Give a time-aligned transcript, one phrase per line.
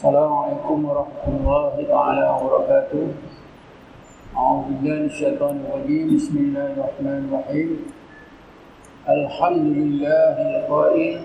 [0.00, 3.04] السلام عليكم ورحمة الله تعالى وبركاته.
[4.32, 6.16] أعوذ بالله من الشيطان الرجيم.
[6.16, 7.70] بسم الله الرحمن الرحيم.
[9.08, 11.20] الحمد لله القائل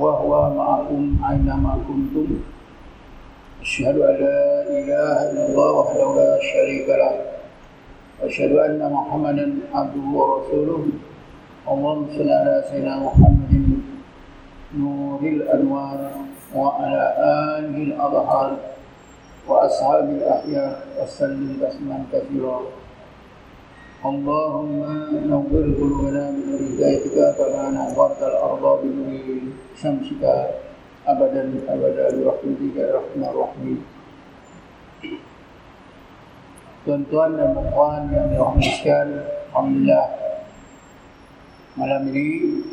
[0.00, 2.40] وهو معكم أينما كنتم.
[3.60, 7.14] أشهد أن لا إله إلا الله وحده لا شريك له.
[8.24, 9.46] أشهد أن محمدا
[9.76, 10.82] عبده ورسوله.
[11.68, 13.52] اللهم صل على سيدنا محمد.
[14.72, 16.31] نور الأنوار.
[16.55, 17.03] وعلى
[17.59, 18.57] آله الأظهار
[19.47, 22.59] وأصحاب الأحياء وسلم تسليما كثيرا
[24.05, 24.79] اللهم
[25.27, 29.39] نور قلوبنا بنور هدايتك كما نورت الأرض بنور
[29.81, 30.23] شمسك
[31.07, 33.81] أبدا أبدا برحمتك يا أرحم الراحمين
[36.87, 39.19] Tuan-tuan dan puan yang dirahmati sekalian,
[39.51, 40.07] Alhamdulillah
[41.75, 42.63] malam ini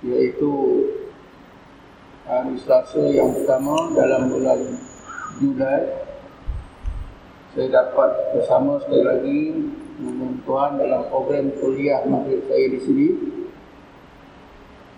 [0.00, 0.52] iaitu
[2.23, 4.59] hari Selasa yang pertama dalam bulan
[5.43, 5.83] Julai
[7.51, 9.41] saya dapat bersama sekali lagi
[9.99, 13.07] dengan tuan dalam program kuliah maghrib saya di sini.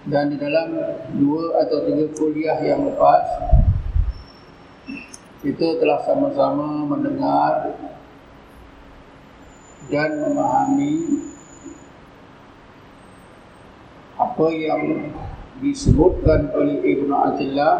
[0.07, 0.71] Dan di dalam
[1.19, 3.25] dua atau tiga kuliah yang lepas
[5.43, 7.75] kita telah sama-sama mendengar
[9.91, 11.25] dan memahami
[14.15, 15.11] apa yang
[15.63, 17.75] disebutkan oleh Ibn Atillah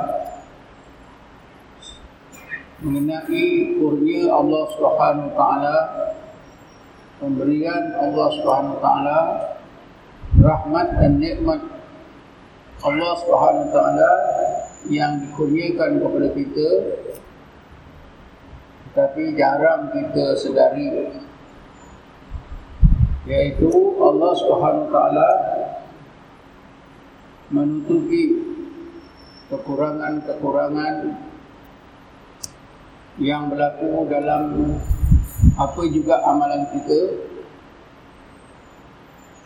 [2.80, 5.78] mengenai kurnia Allah Subhanahu taala
[7.20, 9.20] pemberian Allah Subhanahu taala
[10.40, 11.62] rahmat dan nikmat
[12.84, 14.12] Allah Subhanahu taala
[14.92, 16.70] yang dikurniakan kepada kita
[18.96, 20.88] tapi jarang kita sedari.
[23.28, 25.30] Yaitu Allah Subhanahu taala
[27.54, 28.42] menutupi
[29.54, 30.96] kekurangan-kekurangan
[33.22, 34.76] yang berlaku dalam
[35.56, 37.02] apa juga amalan kita.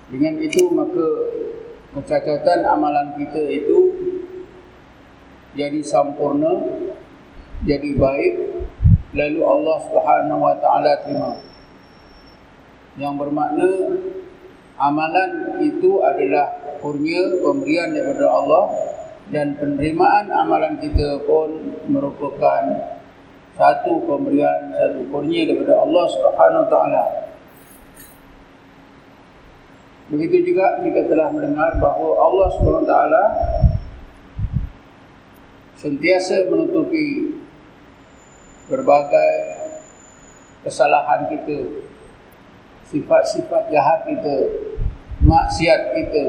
[0.10, 1.08] Dengan itu maka
[1.94, 3.78] kecacatan amalan kita itu
[5.54, 6.66] jadi sempurna
[7.68, 8.34] jadi baik.
[9.10, 11.34] Lalu Allah Subhanahu wa taala terima.
[12.98, 13.70] Yang bermakna
[14.80, 18.66] amalan itu adalah kurnia pemberian daripada Allah
[19.30, 22.64] dan penerimaan amalan kita pun merupakan
[23.60, 27.04] satu pemberian satu kurnia daripada Allah Subhanahu Taala.
[30.10, 33.24] Begitu juga kita telah mendengar bahawa Allah Subhanahu Taala
[35.78, 37.36] sentiasa menutupi
[38.72, 39.32] berbagai
[40.64, 41.60] kesalahan kita,
[42.90, 44.38] sifat-sifat jahat kita,
[45.24, 46.25] maksiat kita,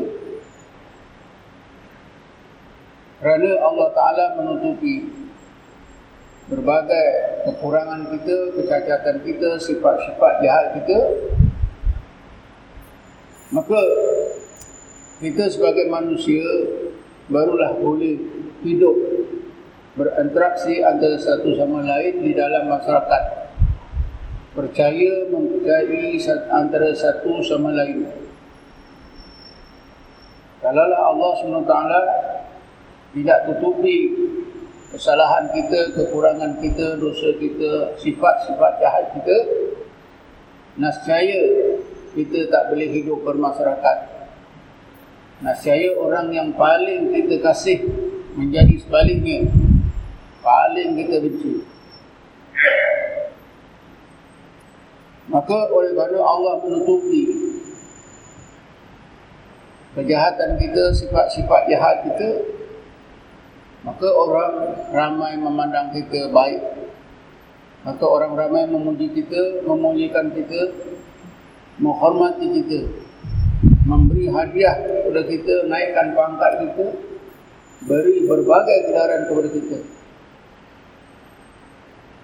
[3.20, 5.06] kerana Allah Ta'ala menutupi
[6.50, 7.06] berbagai
[7.46, 10.98] kekurangan kita, kecacatan kita, sifat-sifat jahat kita
[13.50, 13.82] maka
[15.18, 16.46] kita sebagai manusia
[17.26, 18.14] barulah boleh
[18.62, 18.94] hidup
[19.98, 23.22] berinteraksi antara satu sama lain di dalam masyarakat.
[24.54, 26.14] Percaya mempercayai
[26.50, 28.06] antara satu sama lain
[30.70, 31.74] kalaulah Allah SWT
[33.10, 34.14] tidak tutupi
[34.94, 39.38] kesalahan kita, kekurangan kita, dosa kita, sifat-sifat jahat kita,
[40.78, 41.42] nascaya
[42.14, 43.98] kita tak boleh hidup bermasyarakat.
[45.42, 47.82] Nascaya orang yang paling kita kasih
[48.38, 49.50] menjadi sebaliknya,
[50.38, 51.66] paling kita benci.
[55.30, 57.39] Maka oleh kerana Allah menutupi
[59.98, 62.30] kejahatan kita, sifat-sifat jahat kita,
[63.82, 64.52] maka orang
[64.92, 66.60] ramai memandang kita baik.
[67.80, 70.68] Maka orang ramai memuji kita memuliakan kita
[71.80, 72.80] menghormati kita
[73.88, 76.86] memberi hadiah kepada kita naikkan pangkat kita
[77.88, 79.78] beri berbagai gelaran kepada kita.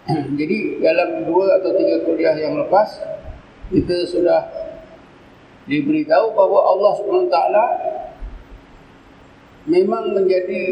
[0.39, 3.01] Jadi dalam dua atau tiga kuliah yang lepas
[3.73, 4.41] kita sudah
[5.67, 7.37] diberitahu bahawa Allah SWT
[9.67, 10.63] memang menjadi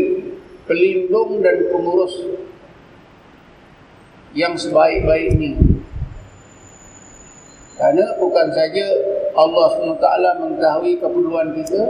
[0.70, 2.14] pelindung dan pengurus
[4.34, 5.58] yang sebaik-baiknya.
[7.74, 8.86] Karena bukan saja
[9.34, 10.06] Allah SWT
[10.46, 11.82] mengetahui keperluan kita,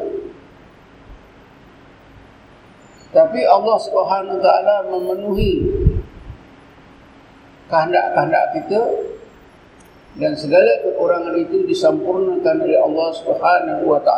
[3.13, 4.49] tapi Allah SWT
[4.89, 5.53] memenuhi
[7.69, 8.81] kehendak-kehendak kita
[10.15, 14.11] dan segala kekurangan itu disempurnakan oleh Allah SWT.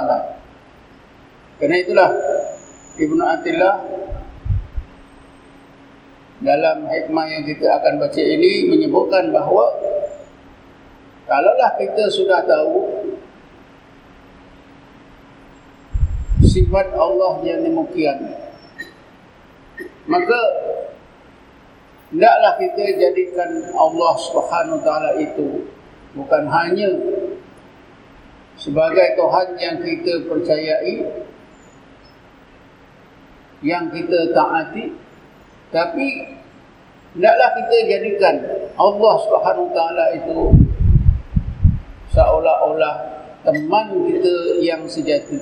[1.56, 2.10] Karena itulah
[3.00, 3.74] Ibnu Atillah
[6.44, 9.72] dalam hikmah yang kita akan baca ini menyebutkan bahawa
[11.24, 12.76] kalaulah kita sudah tahu
[16.44, 18.36] sifat Allah yang demikian
[20.04, 20.40] maka
[22.12, 25.72] hendaklah kita jadikan Allah Subhanahu taala itu
[26.16, 26.88] bukan hanya
[28.56, 30.94] sebagai Tuhan yang kita percayai
[33.60, 34.96] yang kita taati
[35.68, 36.06] tapi
[37.12, 38.34] hendaklah kita jadikan
[38.80, 40.40] Allah Subhanahu taala itu
[42.16, 42.94] seolah-olah
[43.44, 45.36] teman kita yang sejati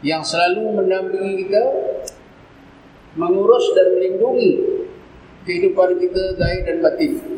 [0.00, 1.64] yang selalu mendampingi kita
[3.20, 4.52] mengurus dan melindungi
[5.44, 7.33] kehidupan kita zahir dan batin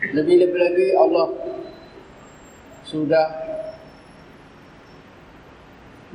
[0.00, 1.28] lebih-lebih lagi Allah
[2.88, 3.26] sudah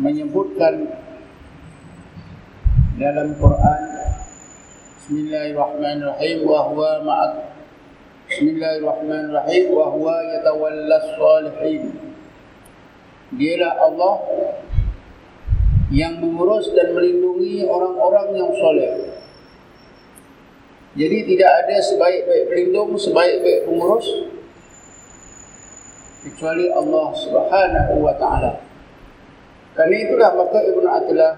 [0.02, 0.90] menyebutkan
[2.98, 3.82] dalam Quran
[5.06, 7.34] Bismillahirrahmanirrahim wa huwa ma'ak
[8.26, 11.94] Bismillahirrahmanirrahim wa huwa yatawallas salihin
[13.38, 14.16] Dialah Allah
[15.94, 19.15] yang mengurus dan melindungi orang-orang yang soleh.
[20.96, 24.08] Jadi tidak ada sebaik-baik pelindung, sebaik-baik pengurus
[26.24, 28.64] kecuali Allah Subhanahu wa taala.
[29.76, 31.34] Karena itulah maka Ibnu Athaillah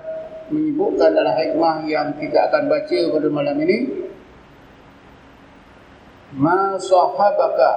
[0.53, 3.77] menyebutkan dalam hikmah yang kita akan baca pada malam ini
[6.37, 7.71] ma sahabaka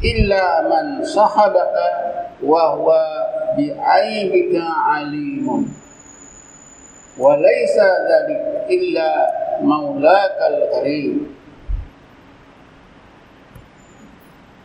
[0.00, 1.86] illa man sahabaka
[2.40, 3.02] wa huwa
[3.58, 4.64] bi aibika
[4.96, 5.68] alimun
[7.16, 8.40] wa laysa dhalik
[8.72, 9.10] illa
[9.62, 11.32] maulakal karim.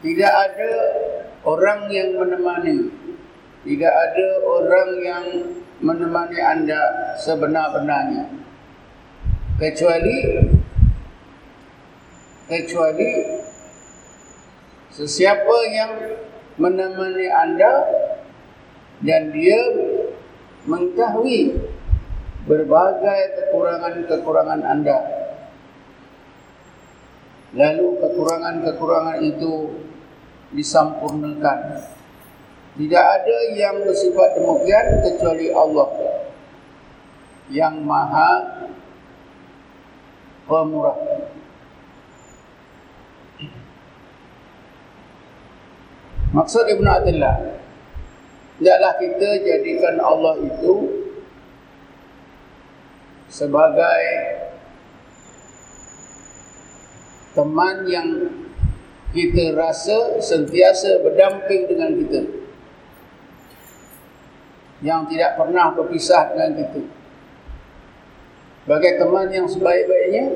[0.02, 0.72] Tidak ada
[1.46, 2.90] orang yang menemani.
[3.62, 5.26] Tidak ada orang yang
[5.78, 6.82] menemani anda
[7.22, 8.26] sebenar-benarnya.
[9.62, 10.18] Kecuali
[12.50, 13.10] kecuali
[14.90, 15.94] sesiapa yang
[16.58, 17.74] menemani anda
[19.06, 19.62] dan dia
[20.68, 21.71] mengetahui
[22.46, 24.98] berbagai kekurangan-kekurangan anda.
[27.52, 29.76] Lalu kekurangan-kekurangan itu
[30.56, 31.60] disampurnakan
[32.72, 35.90] tidak ada yang bersifat demikian kecuali Allah.
[37.52, 38.32] Yang maha
[40.48, 41.00] pemurah.
[46.32, 47.36] Maksud Ibn Atillah
[48.56, 51.01] Tidaklah kita jadikan Allah itu
[53.32, 54.04] Sebagai
[57.32, 58.10] Teman yang
[59.12, 62.42] Kita rasa sentiasa berdamping dengan kita
[64.82, 66.82] yang tidak pernah berpisah dengan kita.
[68.64, 70.32] Sebagai teman yang sebaik-baiknya,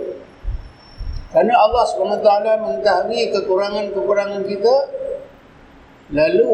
[1.32, 2.30] kerana Allah SWT
[2.68, 4.76] mengetahui kekurangan-kekurangan kita,
[6.12, 6.52] lalu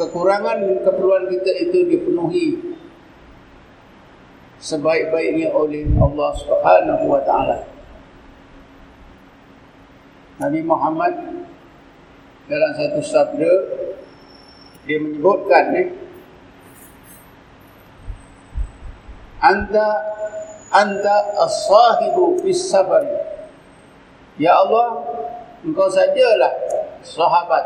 [0.00, 2.67] kekurangan dan keperluan kita itu dipenuhi
[4.58, 7.58] sebaik-baiknya oleh Allah Subhanahu wa taala.
[10.38, 11.14] Nabi Muhammad
[12.46, 13.52] dalam satu sabda
[14.86, 15.82] dia menyebutkan ni
[19.42, 19.88] anta
[20.72, 23.04] anta as-sahibu fis safar
[24.40, 25.02] ya Allah
[25.66, 26.54] engkau sajalah
[27.04, 27.64] sahabat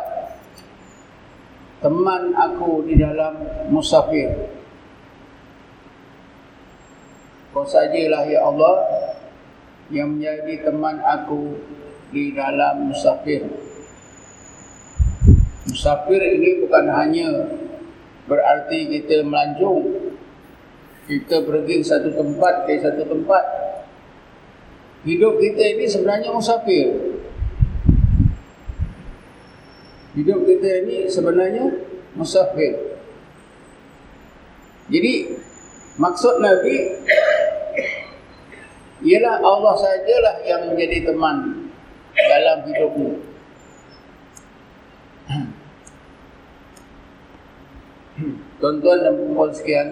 [1.84, 4.32] teman aku di dalam musafir
[7.52, 8.76] kau sajalah ya Allah
[9.92, 11.60] yang menjadi teman aku
[12.08, 13.44] di dalam musafir.
[15.68, 17.28] Musafir ini bukan hanya
[18.24, 19.84] berarti kita melancong
[21.04, 23.44] kita pergi satu tempat ke satu tempat.
[25.04, 26.88] Hidup kita ini sebenarnya musafir.
[30.16, 31.68] Hidup kita ini sebenarnya
[32.16, 32.96] musafir.
[34.88, 35.12] Jadi
[36.00, 36.76] maksud Nabi
[39.02, 41.68] ialah Allah sajalah yang menjadi teman
[42.14, 43.10] dalam hidupmu.
[48.62, 49.90] Tuan-tuan dan puan sekian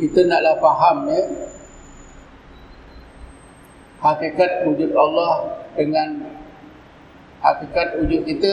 [0.00, 1.22] kita naklah faham ya
[4.02, 6.26] hakikat wujud Allah dengan
[7.44, 8.52] hakikat wujud kita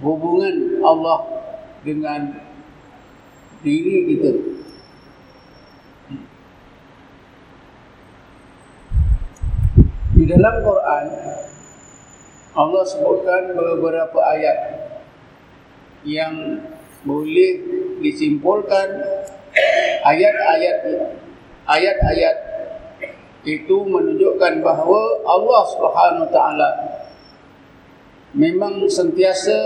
[0.00, 1.18] hubungan Allah
[1.84, 2.20] dengan
[3.60, 4.32] diri kita.
[10.20, 11.06] Di dalam Quran
[12.50, 14.58] Allah sebutkan beberapa ayat
[16.04, 16.60] yang
[17.08, 17.52] boleh
[18.04, 18.88] disimpulkan
[20.04, 20.78] ayat-ayat
[21.64, 22.36] ayat-ayat
[23.48, 26.68] itu menunjukkan bahawa Allah Subhanahu taala
[28.34, 29.58] memang sentiasa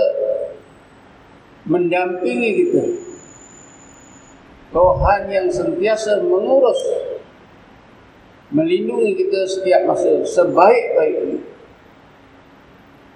[1.68, 2.84] mendampingi kita.
[4.74, 6.80] Tuhan yang sentiasa mengurus,
[8.50, 11.38] melindungi kita setiap masa sebaik-baiknya.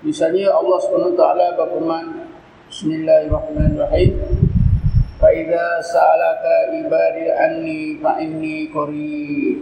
[0.07, 1.23] Misalnya Allah SWT
[1.59, 2.07] berfirman,
[2.71, 4.13] Bismillahirrahmanirrahim.
[5.19, 9.59] Faida salaka ibadi anni fa inni qarib.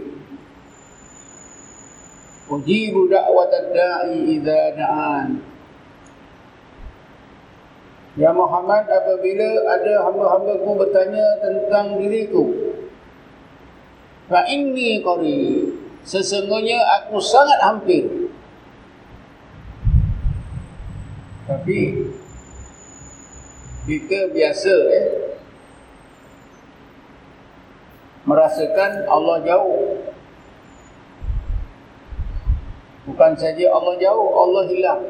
[2.53, 5.56] Ujibu da'watad da'i idza da'an.
[8.17, 12.49] Ya Muhammad apabila ada hamba-hambaku bertanya tentang diriku
[14.25, 15.69] Fa inni qari
[16.01, 18.09] sesungguhnya aku sangat hampir
[21.45, 22.09] Tapi
[23.87, 25.27] kita biasa eh
[28.27, 30.03] merasakan Allah jauh.
[33.07, 35.01] Bukan saja Allah jauh, Allah hilang.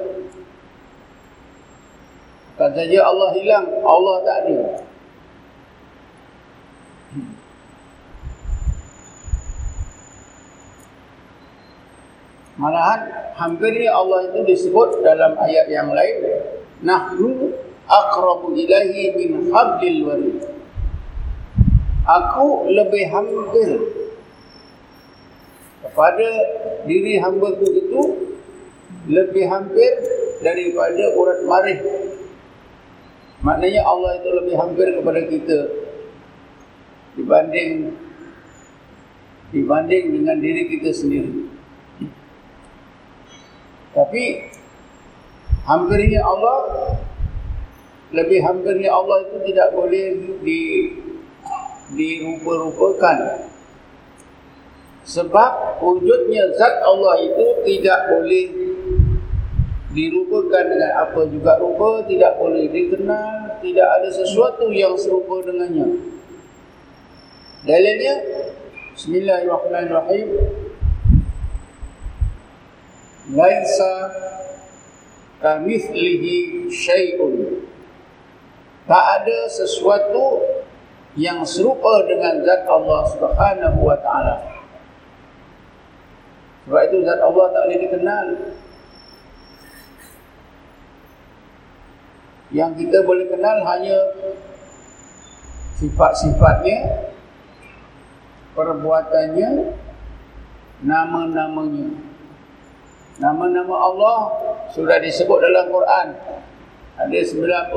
[2.58, 4.58] Bukan saja Allah hilang, Allah tak ada.
[12.58, 13.02] Malahan
[13.38, 16.18] hampirnya Allah itu disebut dalam ayat yang lain
[16.82, 17.54] nahnu
[17.86, 20.42] aqrabu ilahi min hablil warid.
[22.10, 23.70] Aku lebih hampir
[25.86, 26.30] kepada
[26.90, 28.02] diri hamba itu
[29.06, 29.92] lebih hampir
[30.42, 32.07] daripada urat marih.
[33.46, 35.60] Maknanya Allah itu lebih hampir kepada kita
[37.14, 37.94] dibanding
[39.54, 41.46] dibanding dengan diri kita sendiri.
[43.94, 44.24] Tapi
[45.66, 46.60] hampirnya Allah
[48.14, 50.06] lebih hampirnya Allah itu tidak boleh
[50.42, 50.62] di
[51.88, 53.48] dirupa-rupakan
[55.08, 58.46] sebab wujudnya zat Allah itu tidak boleh
[59.96, 65.98] dirupakan dengan apa juga rupa tidak boleh dikenal tidak ada sesuatu yang serupa dengannya.
[67.66, 68.16] Dalilnya
[68.98, 70.28] Bismillahirrahmanirrahim.
[73.34, 73.94] Laisa
[75.44, 77.62] kamithlihi syai'un.
[78.88, 80.42] Tak ada sesuatu
[81.20, 84.38] yang serupa dengan zat Allah Subhanahu wa taala.
[86.66, 88.26] Sebab itu zat Allah tak boleh dikenal
[92.58, 93.98] yang kita boleh kenal hanya
[95.78, 97.06] sifat-sifatnya
[98.58, 99.78] perbuatannya
[100.82, 102.08] nama-namanya
[103.18, 104.18] Nama-nama Allah
[104.70, 106.14] sudah disebut dalam Quran.
[107.02, 107.74] Ada 99.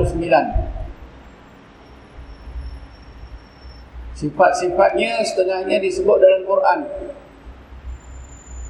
[4.20, 6.84] Sifat-sifatnya setengahnya disebut dalam Quran.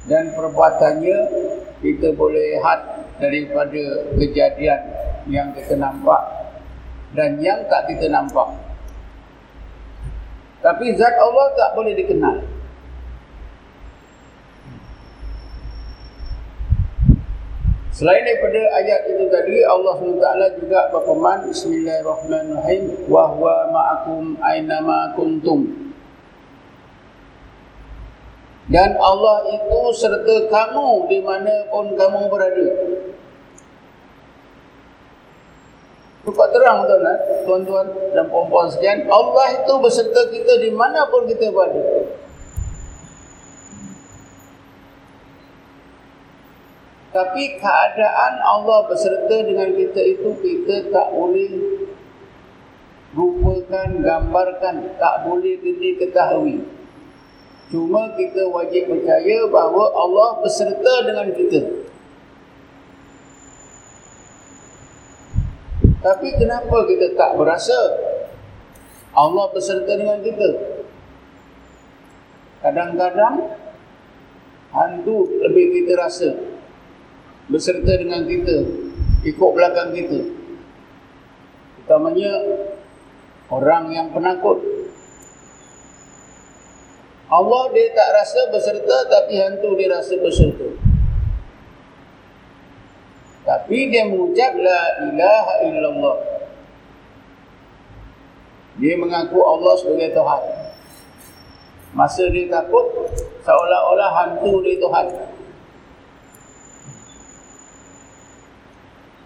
[0.07, 1.17] Dan perbuatannya
[1.83, 2.79] kita boleh lihat
[3.19, 4.79] daripada kejadian
[5.27, 6.21] yang kita nampak
[7.13, 8.49] dan yang tak kita nampak.
[10.61, 12.37] Tapi zat Allah tak boleh dikenal.
[17.91, 20.25] Selain daripada ayat itu tadi Allah SWT
[20.57, 25.69] juga berfirman Bismillahirrahmanirrahim wa huwa ma'akum aina ma kuntum
[28.71, 32.67] Dan Allah itu serta kamu di mana pun kamu berada.
[36.21, 37.17] Cukup terang tuan eh?
[37.49, 41.81] tuan-tuan dan puan-puan sekalian, Allah itu beserta kita di mana pun kita berada.
[47.11, 51.51] Tapi keadaan Allah beserta dengan kita itu kita tak boleh
[53.17, 56.63] rupakan, gambarkan, tak boleh kita ketahui.
[57.67, 61.90] Cuma kita wajib percaya bahawa Allah beserta dengan kita.
[66.01, 67.77] Tapi kenapa kita tak berasa?
[69.13, 70.49] Allah beserta dengan kita?
[72.65, 73.53] Kadang-kadang
[74.73, 76.29] hantu lebih kita rasa
[77.45, 78.65] beserta dengan kita
[79.29, 80.25] ikut belakang kita.
[81.85, 82.33] Utamanya
[83.53, 84.57] orang yang penakut.
[87.29, 90.90] Allah dia tak rasa beserta tapi hantu dia rasa beserta
[93.51, 94.79] tapi dia mengucap la
[95.11, 96.17] ilaha illallah.
[98.79, 100.43] Dia mengaku Allah sebagai Tuhan.
[101.91, 103.11] Masa dia takut
[103.43, 105.07] seolah-olah hantu dia Tuhan.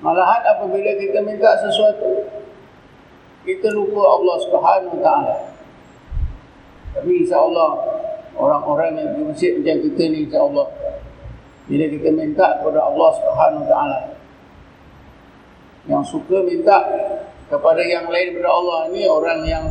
[0.01, 2.25] Malahan apabila kita minta sesuatu,
[3.45, 5.37] kita lupa Allah Subhanahu Wa Taala.
[6.97, 7.71] Tapi insya-Allah
[8.33, 10.67] orang-orang yang di masjid macam kita ni insya-Allah
[11.69, 14.14] bila kita minta kepada Allah Subhanahu Wa Taala
[15.85, 16.81] yang suka minta
[17.45, 19.65] kepada yang lain daripada Allah ni orang yang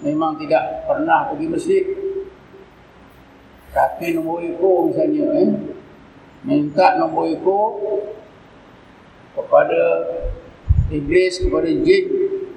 [0.00, 1.84] memang tidak pernah pergi masjid
[3.70, 5.50] kaki nombor ekor misalnya eh?
[6.42, 7.68] minta nombor ekor
[9.36, 9.82] kepada
[10.90, 12.04] iblis, kepada jin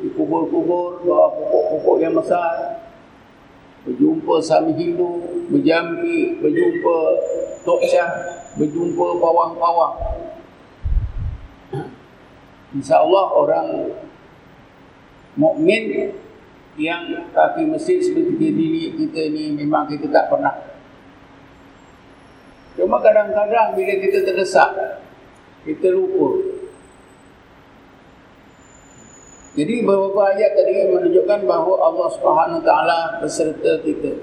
[0.03, 2.81] di kubur-kubur, bawah pokok-pokok yang besar
[3.83, 6.98] berjumpa Sami Hindu, berjampi, berjumpa
[7.67, 8.12] Tok Syah,
[8.55, 9.95] berjumpa pawang-pawang
[12.74, 13.68] InsyaAllah orang
[15.38, 16.13] mukmin
[16.74, 20.58] yang kaki masjid seperti diri kita ni memang kita tak pernah.
[22.74, 24.74] Cuma kadang-kadang bila kita terdesak,
[25.62, 26.58] kita lupa.
[29.53, 34.18] Jadi beberapa ayat tadi menunjukkan bahawa Allah Subhanahu Taala beserta kita.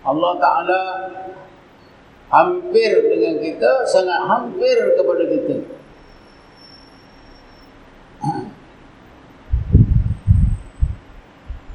[0.00, 0.82] Allah Taala
[2.32, 5.56] hampir dengan kita, sangat hampir kepada kita.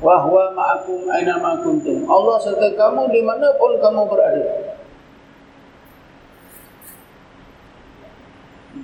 [0.10, 2.10] Wahwa ma'akum aina ma kuntum.
[2.10, 4.74] Allah serta kamu di mana pun kamu berada.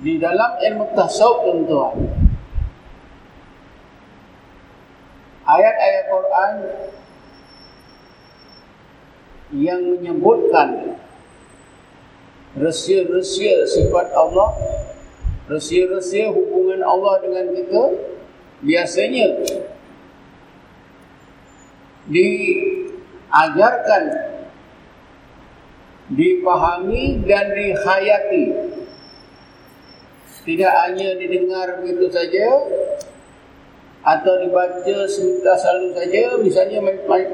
[0.06, 1.98] Di dalam ilmu tasawuf tuan-tuan.
[5.50, 6.54] Ayat-ayat Quran
[9.66, 10.94] yang menyebutkan
[12.54, 14.54] rahsia-rahsia sifat Allah,
[15.50, 17.82] rahsia-rahsia hubungan Allah dengan kita
[18.62, 19.42] biasanya
[22.10, 24.04] diajarkan
[26.10, 28.44] dipahami dan dihayati.
[30.46, 32.46] Tidak hanya didengar begitu saja
[34.06, 36.38] atau dibaca sebentar selalu saja.
[36.38, 36.78] Misalnya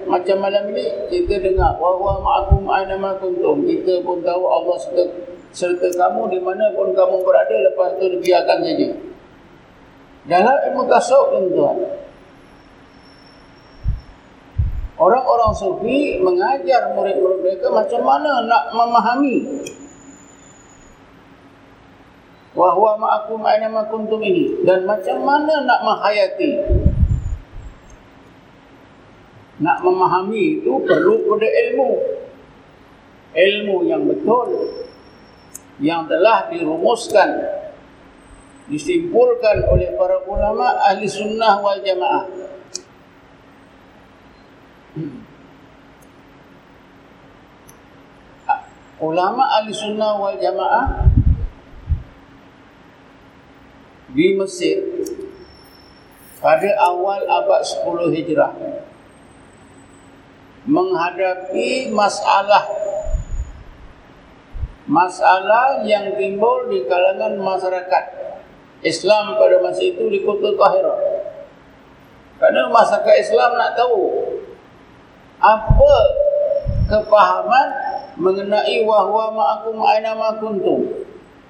[0.08, 3.68] macam malam ini kita dengar wa huwa ma'akum aina ma kuntum?
[3.68, 5.04] Kita pun tahu Allah serta,
[5.52, 8.88] serta kamu di mana pun kamu berada lepas itu dibiarkan saja.
[10.22, 11.76] Dalam ilmu tasawuf tuan
[15.02, 19.36] Orang-orang sufi mengajar murid-murid mereka macam mana nak memahami.
[22.54, 24.62] Wahwa ma'akum aina ma kuntum ini.
[24.62, 26.52] Dan macam mana nak menghayati.
[29.58, 31.90] Nak memahami itu perlu pada ilmu.
[33.34, 34.70] Ilmu yang betul.
[35.82, 37.30] Yang telah dirumuskan.
[38.70, 42.51] Disimpulkan oleh para ulama ahli sunnah wal jamaah
[49.00, 51.08] ulama ahli sunnah wal jamaah
[54.12, 54.84] di Mesir
[56.44, 58.52] pada awal abad 10 hijrah
[60.68, 62.68] menghadapi masalah
[64.84, 68.04] masalah yang timbul di kalangan masyarakat
[68.82, 70.98] Islam pada masa itu di kota Tahirah.
[72.42, 74.31] Kerana masyarakat Islam nak tahu
[75.42, 75.94] apa
[76.86, 77.68] kepahaman
[78.14, 80.86] mengenai wahwa ma'akum aina ma kuntum.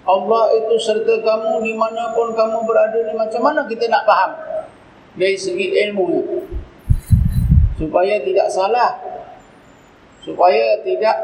[0.03, 4.33] Allah itu serta kamu di mana pun kamu berada ni macam mana kita nak faham?
[5.15, 6.25] Dari segi ilmu
[7.77, 8.99] supaya tidak salah.
[10.23, 11.19] Supaya tidak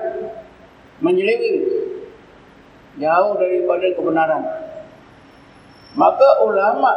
[1.00, 1.62] menyeleweng.
[2.98, 4.42] Jauh daripada kebenaran.
[5.94, 6.92] Maka ulama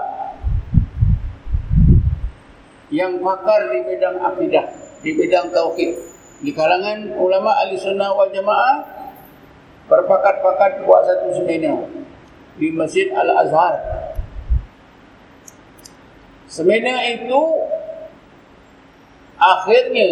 [2.89, 5.97] yang pakar di bidang akidah di bidang tauhid.
[6.41, 8.81] Di kalangan ulama ahli sunnah wal jamaah
[9.85, 11.85] berpakat-pakat buat satu seminar
[12.57, 13.77] di Masjid Al-Azhar.
[16.49, 17.41] Seminar itu
[19.37, 20.09] akhirnya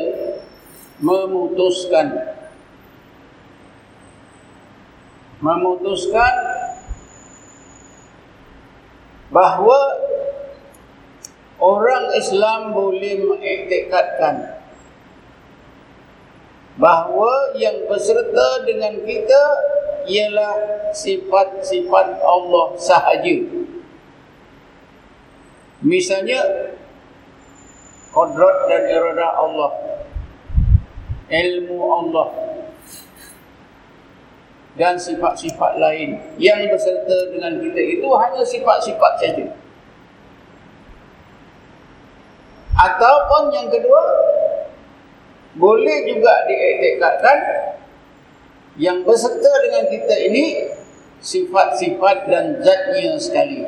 [1.01, 2.37] memutuskan.
[5.39, 6.33] Memutuskan
[9.31, 9.79] bahawa
[11.63, 14.58] orang Islam boleh mengiktikadkan
[16.79, 19.43] bahawa yang berserta dengan kita
[20.07, 20.53] ialah
[20.95, 23.37] sifat-sifat Allah sahaja.
[25.83, 26.39] Misalnya
[28.15, 29.71] kodrat dan irada Allah,
[31.27, 32.27] ilmu Allah
[34.79, 39.45] dan sifat-sifat lain yang berserta dengan kita itu hanya sifat-sifat saja.
[42.79, 43.99] Ataupun yang kedua,
[45.59, 47.39] boleh juga diiktikadkan
[48.79, 50.45] yang berserta dengan kita ini
[51.19, 53.67] sifat-sifat dan zatnya sekali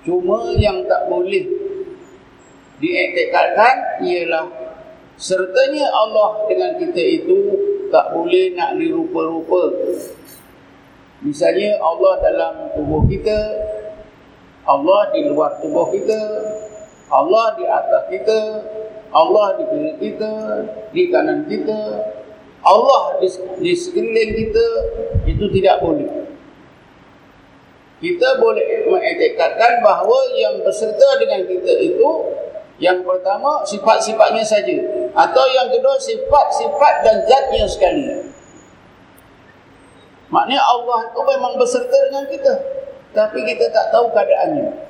[0.00, 1.44] Cuma yang tak boleh
[2.80, 4.48] diiktikadkan ialah
[5.20, 7.38] sertanya Allah dengan kita itu
[7.92, 9.76] tak boleh nak dirupa-rupa.
[11.20, 13.38] Misalnya Allah dalam tubuh kita,
[14.64, 16.20] Allah di luar tubuh kita,
[17.12, 18.40] Allah di atas kita,
[19.10, 20.32] Allah di kiri kita,
[20.94, 21.80] di kanan kita,
[22.62, 24.66] Allah di, di sekeliling kita,
[25.26, 26.08] itu tidak boleh.
[28.00, 32.08] Kita boleh mengiktikadkan bahawa yang berserta dengan kita itu
[32.80, 34.72] yang pertama sifat-sifatnya saja
[35.12, 38.08] atau yang kedua sifat-sifat dan zatnya sekali.
[40.32, 42.54] Maknanya Allah itu memang berserta dengan kita
[43.12, 44.89] tapi kita tak tahu keadaannya.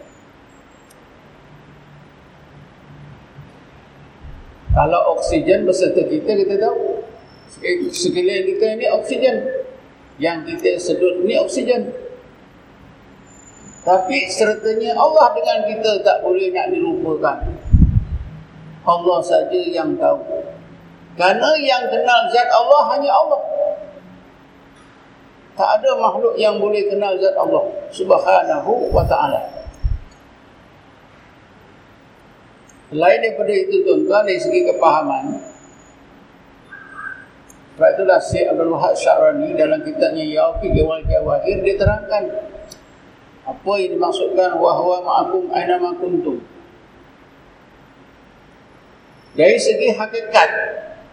[4.70, 7.02] Kalau oksigen berserta kita, kita tahu.
[7.90, 9.36] Sekalian kita ini oksigen.
[10.22, 11.90] Yang kita sedut ini oksigen.
[13.80, 17.38] Tapi sertanya Allah dengan kita tak boleh nak dilupakan.
[18.84, 20.20] Allah saja yang tahu.
[21.18, 23.40] Karena yang kenal zat Allah hanya Allah.
[25.58, 27.64] Tak ada makhluk yang boleh kenal zat Allah.
[27.92, 29.59] Subhanahu wa ta'ala.
[32.90, 35.38] Selain daripada itu tuan-tuan dari segi kepahaman
[37.78, 42.50] Sebab itulah Syed Abdul Wahab Syarani dalam kitabnya Yauki Gewal Jawahir dia terangkan
[43.46, 46.42] apa yang dimaksudkan wahwa ma'akum aina ma'kuntum
[49.38, 50.50] Dari segi hakikat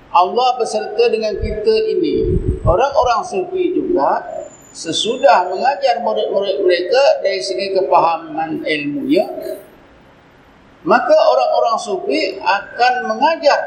[0.07, 2.41] Allah beserta dengan kita ini.
[2.65, 4.25] Orang-orang sufi juga
[4.73, 9.29] Sesudah mengajar murid-murid mereka Dari segi kepahaman ilmunya
[10.87, 13.59] maka orang-orang sufi akan mengajar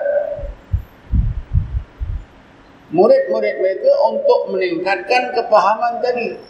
[2.96, 6.40] murid-murid mereka untuk meningkatkan kepahaman tadi.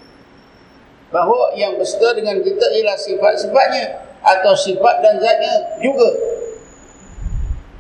[1.11, 3.85] Bahawa yang berserta dengan kita ialah sifat-sifatnya
[4.22, 6.06] atau sifat dan zatnya juga.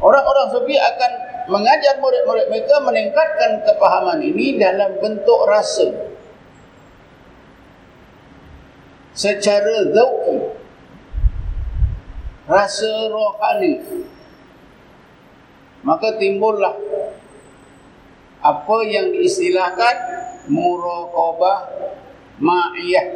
[0.02, 1.12] Orang-orang sufi akan
[1.46, 5.94] mengajar murid-murid mereka meningkatkan kepahaman ini dalam bentuk rasa.
[9.14, 10.39] Secara zauki
[12.50, 13.78] rasa rohani
[15.86, 16.74] maka timbullah
[18.40, 19.96] apa yang diistilahkan
[20.48, 21.58] muraqabah
[22.40, 23.06] ma'iyah.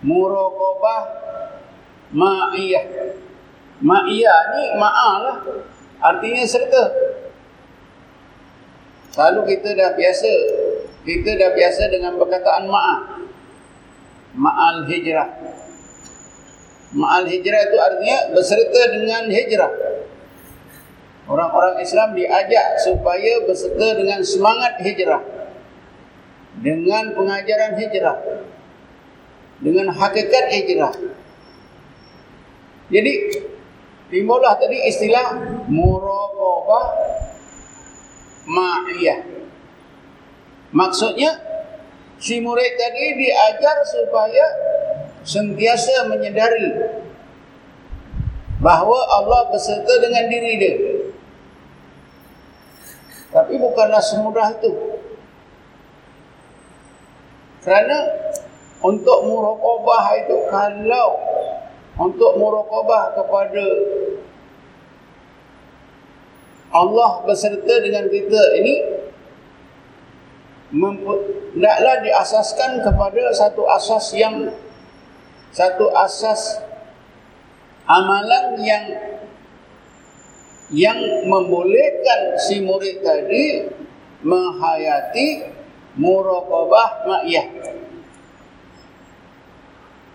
[0.00, 1.02] Muraqabah
[2.16, 2.84] ma'iyah.
[3.80, 5.36] Ma'iyah ni ma'alah
[6.00, 6.84] artinya serta
[9.12, 10.32] selalu kita dah biasa
[11.04, 13.00] kita dah biasa dengan perkataan ma'ah
[14.36, 15.28] ma'al hijrah
[16.90, 19.72] Ma'al hijrah itu artinya berserta dengan hijrah.
[21.30, 25.22] Orang-orang Islam diajak supaya berserta dengan semangat hijrah.
[26.58, 28.18] Dengan pengajaran hijrah.
[29.62, 30.90] Dengan hakikat hijrah.
[32.90, 33.12] Jadi,
[34.10, 35.38] timbullah tadi istilah
[35.70, 36.86] muraqabah
[38.50, 39.22] ma'iyah.
[40.74, 41.38] Maksudnya,
[42.18, 44.46] si murid tadi diajar supaya
[45.24, 47.00] sentiasa menyedari
[48.60, 50.76] bahawa Allah berserta dengan diri dia.
[53.30, 54.72] Tapi bukanlah semudah itu.
[57.60, 57.98] Kerana
[58.80, 61.08] untuk muraqabah itu kalau
[62.00, 63.64] untuk muraqabah kepada
[66.70, 68.74] Allah berserta dengan kita ini
[70.70, 74.54] tidaklah diasaskan kepada satu asas yang
[75.50, 76.62] satu asas
[77.90, 78.84] amalan yang
[80.70, 83.66] yang membolehkan si murid tadi
[84.22, 85.50] menghayati
[85.98, 87.46] muraqabah ma'iyah.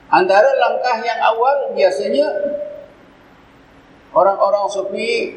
[0.08, 2.28] Antara langkah yang awal biasanya
[4.16, 5.36] orang-orang sufi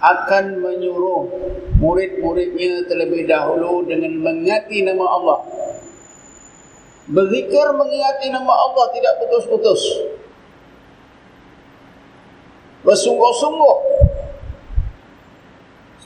[0.00, 1.28] akan menyuruh
[1.76, 5.38] murid-muridnya terlebih dahulu dengan mengingati nama Allah
[7.10, 9.82] Berzikir mengingati nama Allah tidak putus-putus.
[12.86, 13.76] Bersungguh-sungguh.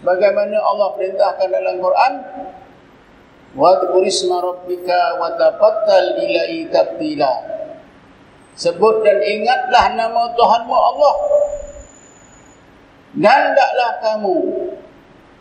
[0.01, 2.13] Sebagaimana Allah perintahkan dalam Quran.
[3.53, 7.53] Wa tukurisma rabbika wa tafattal ilai tabtila.
[8.57, 11.15] Sebut dan ingatlah nama Tuhanmu Allah.
[13.15, 14.37] Dan taklah kamu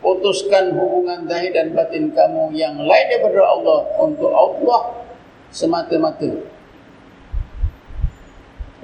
[0.04, 5.03] putuskan hubungan zahir dan batin kamu yang lain daripada Allah untuk Allah
[5.54, 6.28] semata-mata.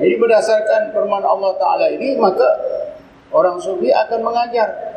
[0.00, 2.46] Jadi berdasarkan firman Allah Ta'ala ini, maka
[3.34, 4.96] orang sufi akan mengajar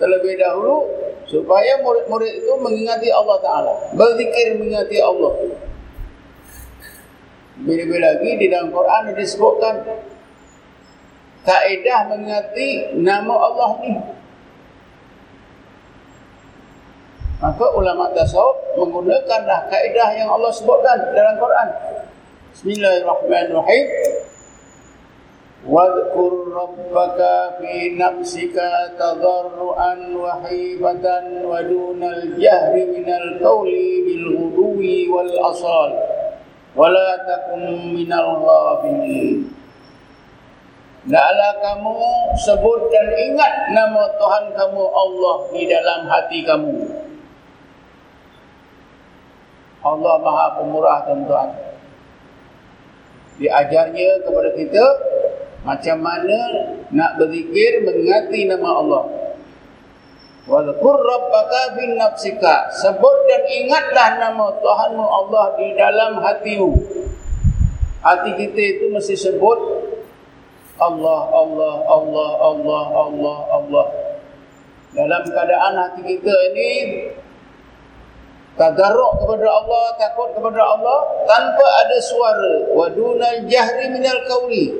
[0.00, 0.88] terlebih dahulu
[1.28, 3.72] supaya murid-murid itu mengingati Allah Ta'ala.
[3.92, 5.32] Berzikir mengingati Allah.
[7.60, 9.74] Lebih-lebih lagi di dalam Quran disebutkan
[11.44, 13.92] kaedah mengingati nama Allah ni.
[17.41, 21.69] Maka ulama tasawuf menggunakanlah kaedah yang Allah sebutkan dalam Quran.
[22.53, 23.87] Bismillahirrahmanirrahim.
[25.67, 27.19] واذكر ربك
[27.59, 28.55] في نفسك
[28.99, 31.05] تضرعا وخيفة
[31.43, 33.71] ودون الجهر من القول
[34.05, 34.81] بالغدو
[35.15, 35.91] والأصال
[36.75, 39.39] ولا تكن من الغافلين
[41.07, 41.95] Hendaklah kamu
[42.35, 46.83] sebut dan ingat nama Tuhan kamu Allah di dalam hati kamu.
[49.98, 51.48] Allah Maha Pemurah tuan-tuan.
[53.40, 54.84] Diajarnya kepada kita
[55.62, 56.38] macam mana
[56.90, 59.04] nak berzikir mengingati nama Allah.
[60.42, 62.70] Wa dzkur rabbaka fi nafsika.
[62.82, 66.70] Sebut dan ingatlah nama Tuhanmu Allah di dalam hatimu.
[68.02, 69.58] Hati kita itu mesti sebut
[70.82, 73.86] Allah, Allah, Allah, Allah, Allah, Allah.
[74.92, 76.70] Dalam keadaan hati kita ini
[78.56, 82.54] tadarruk kepada Allah, takut kepada Allah tanpa ada suara.
[82.72, 84.72] Wa dunal jahri minal qawli.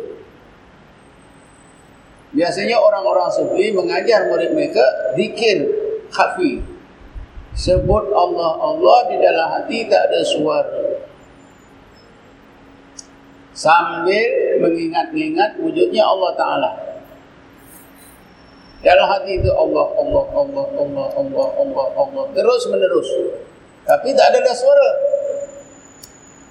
[2.33, 4.85] Biasanya orang-orang sufi mengajar murid mereka
[5.17, 5.69] zikir
[6.09, 6.65] khafi.
[7.53, 10.81] Sebut Allah Allah di dalam hati tak ada suara.
[13.53, 16.71] Sambil mengingat-ingat wujudnya Allah Ta'ala.
[18.81, 22.25] Dalam hati itu Allah, Allah, Allah, Allah, Allah, Allah, Allah.
[22.33, 23.09] Terus menerus.
[23.83, 24.90] Tapi tak ada suara.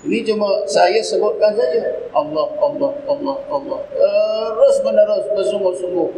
[0.02, 2.10] Ini cuma saya sebutkan saja.
[2.10, 3.80] Allah, Allah, Allah, Allah.
[3.94, 6.10] Terus menerus bersungguh-sungguh.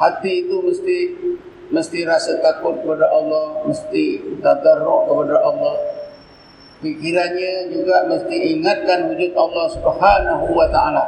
[0.00, 0.98] Hati itu mesti
[1.70, 5.76] mesti rasa takut kepada Allah, mesti tadarruk kepada Allah.
[6.80, 11.04] Pikirannya juga mesti ingatkan wujud Allah Subhanahu wa taala.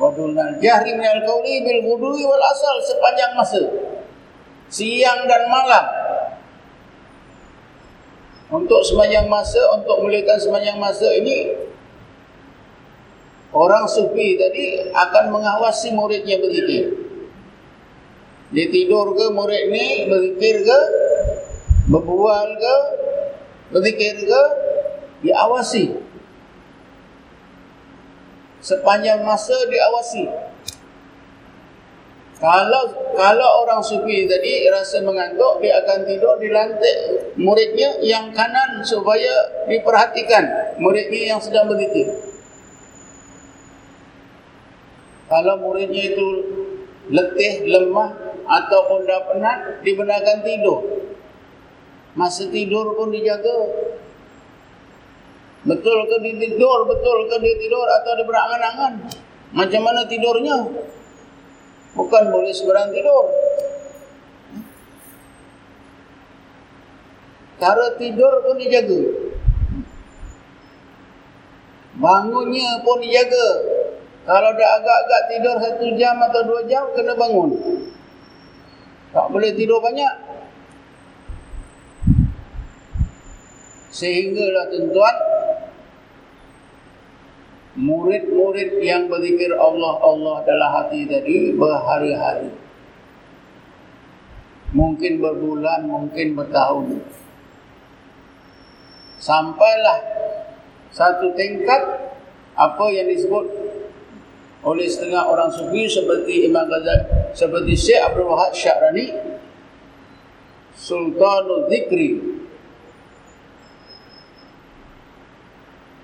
[0.00, 3.62] Wadulnal jahri minal qawli bil ghudwi wal asal sepanjang masa.
[4.72, 6.03] Siang dan malam
[8.54, 11.64] untuk sepanjang masa, untuk mulakan sepanjang masa ini
[13.54, 16.90] Orang sufi tadi akan mengawasi muridnya berzikir.
[18.50, 20.78] Dia tidur ke murid ni berzikir ke
[21.86, 22.74] Berbual ke
[23.70, 24.42] Berzikir ke
[25.22, 25.94] Dia awasi.
[28.58, 30.26] Sepanjang masa diawasi
[32.44, 38.84] kalau kalau orang sufi tadi rasa mengantuk, dia akan tidur di lantai muridnya yang kanan
[38.84, 42.04] supaya diperhatikan muridnya yang sedang berzikir.
[45.24, 46.28] Kalau muridnya itu
[47.08, 48.12] letih, lemah
[48.44, 50.84] ataupun dah penat, dibenarkan tidur.
[52.12, 53.88] Masa tidur pun dijaga.
[55.64, 58.92] Betul ke dia tidur, betul ke dia tidur atau dia berangan-angan.
[59.56, 60.92] Macam mana tidurnya?
[61.94, 63.30] Bukan boleh seberang tidur.
[67.62, 69.00] Cara tidur pun dijaga.
[71.96, 73.48] Bangunnya pun dijaga.
[74.24, 77.50] Kalau dah agak-agak tidur satu jam atau dua jam, kena bangun.
[79.14, 80.14] Tak boleh tidur banyak.
[83.94, 85.16] Sehinggalah tuan-tuan,
[87.84, 92.48] murid-murid yang berzikir Allah Allah dalam hati tadi berhari-hari.
[94.72, 97.04] Mungkin berbulan mungkin bertahun.
[99.20, 100.00] Sampailah
[100.90, 101.82] satu tingkat
[102.56, 103.46] apa yang disebut
[104.64, 109.12] oleh setengah orang sufi seperti Imam Ghazali seperti Syekh Abdul Wahab Syarani
[110.74, 112.34] Sultanul Zikri.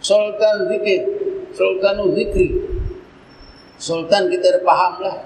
[0.01, 1.20] Sultan Zikir
[1.55, 2.49] Sultanu Zikri.
[3.81, 5.17] Sultan kita dah faham lah.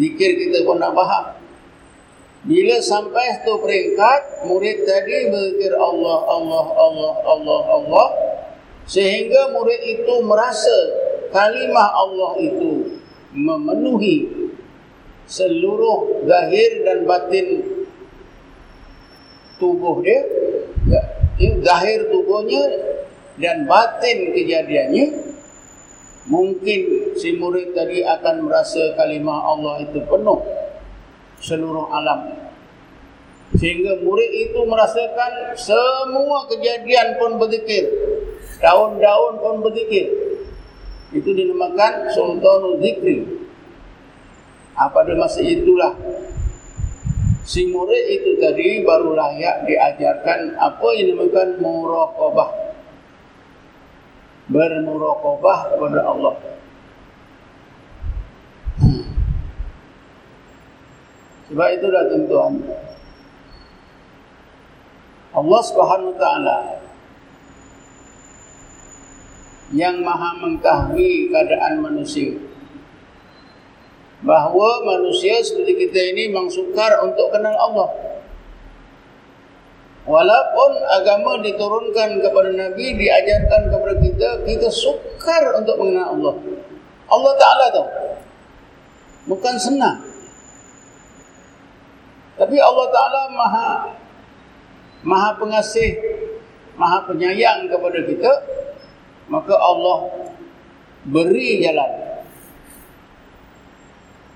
[0.00, 1.36] Zikir kita pun dah faham.
[2.48, 8.08] Bila sampai satu peringkat Murid tadi berzikir Allah, Allah, Allah, Allah, Allah.
[8.88, 10.78] Sehingga murid itu merasa
[11.34, 13.02] Kalimah Allah itu
[13.36, 14.48] Memenuhi
[15.28, 17.60] Seluruh zahir dan batin
[19.60, 20.22] Tubuh dia.
[20.88, 21.02] Ya,
[21.60, 22.64] Zahir tubuhnya
[23.36, 25.27] Dan batin kejadiannya
[26.28, 26.80] mungkin
[27.16, 30.40] si murid tadi akan merasa kalimah Allah itu penuh
[31.40, 32.36] seluruh alam.
[33.56, 37.88] Sehingga murid itu merasakan semua kejadian pun berzikir.
[38.60, 40.12] Daun-daun pun berzikir.
[41.16, 43.24] Itu dinamakan sultanul zikri.
[44.76, 45.96] Apa pada masa itulah?
[47.48, 52.67] Si murid itu tadi baru layak diajarkan apa yang dinamakan muraqabah
[54.48, 56.34] bermuraqabah kepada Allah.
[61.48, 62.54] Sebab itulah tuan-tuan.
[65.32, 66.58] Allah Subhanahu wa taala
[69.72, 72.40] yang maha mengetahui keadaan manusia
[74.24, 78.07] bahawa manusia seperti kita ini memang sukar untuk kenal Allah
[80.08, 86.34] walaupun agama diturunkan kepada Nabi diajarkan kepada kita kita sukar untuk mengenal Allah
[87.12, 87.88] Allah Ta'ala tahu
[89.28, 90.00] bukan senang
[92.40, 93.68] tapi Allah Ta'ala maha
[95.04, 96.00] maha pengasih
[96.80, 98.32] maha penyayang kepada kita
[99.28, 100.08] maka Allah
[101.04, 101.90] beri jalan.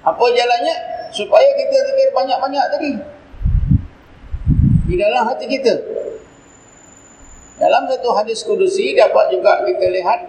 [0.04, 0.76] Apa jalannya?
[1.12, 2.92] Supaya kita zikir banyak-banyak tadi.
[4.92, 5.72] Di dalam hati kita.
[7.56, 10.20] Dalam satu hadis kudusi dapat juga kita lihat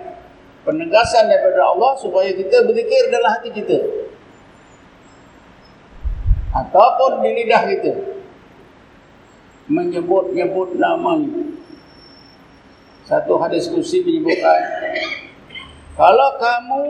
[0.64, 3.76] penegasan daripada Allah supaya kita berzikir dalam hati kita.
[6.56, 7.92] Ataupun di lidah kita.
[9.68, 11.60] Menyebut-nyebut namanya.
[13.04, 14.64] Satu hadis kursi menyebutkan
[16.00, 16.84] Kalau kamu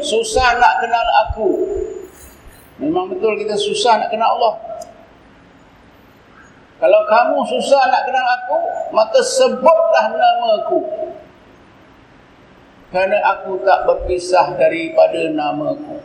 [0.00, 1.50] susah nak kenal aku
[2.80, 4.56] Memang betul kita susah nak kenal Allah
[6.80, 8.58] Kalau kamu susah nak kenal aku
[8.96, 10.80] Maka sebutlah nama aku
[12.90, 15.96] Kerana aku tak berpisah daripada nama aku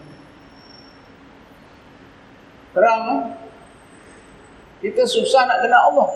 [2.76, 3.32] Terang
[4.84, 6.10] Kita susah nak kenal Allah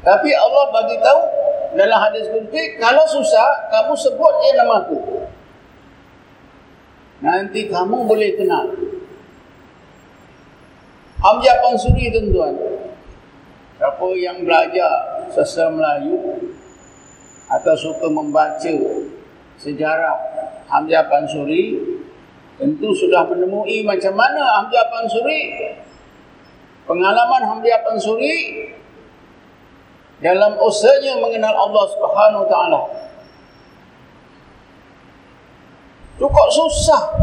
[0.00, 1.22] Tapi Allah bagi tahu
[1.70, 4.98] dalam hadis kunci, kalau susah, kamu sebut je nama aku.
[7.22, 8.89] Nanti kamu boleh kenal.
[11.20, 12.56] Hamzah Pansuri tuan-tuan.
[13.76, 16.16] Siapa yang belajar sastra Melayu
[17.48, 18.72] atau suka membaca
[19.60, 20.16] sejarah
[20.68, 21.76] Hamzah Pansuri
[22.56, 25.40] tentu sudah menemui macam mana Hamzah Pansuri
[26.88, 28.36] pengalaman Hamzah Pansuri
[30.24, 32.80] dalam usahanya mengenal Allah Subhanahu taala.
[36.20, 37.16] Cukup susah.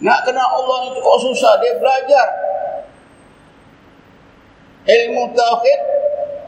[0.00, 1.60] Nak kenal Allah ni cukup susah.
[1.60, 2.24] Dia belajar
[4.84, 5.80] ilmu tauhid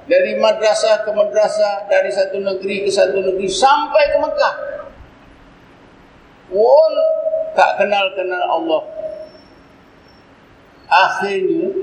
[0.07, 4.55] dari madrasah ke madrasah, dari satu negeri ke satu negeri sampai ke Mekah.
[6.47, 6.93] Pun
[7.59, 8.83] tak kenal-kenal Allah.
[10.87, 11.75] Akhirnya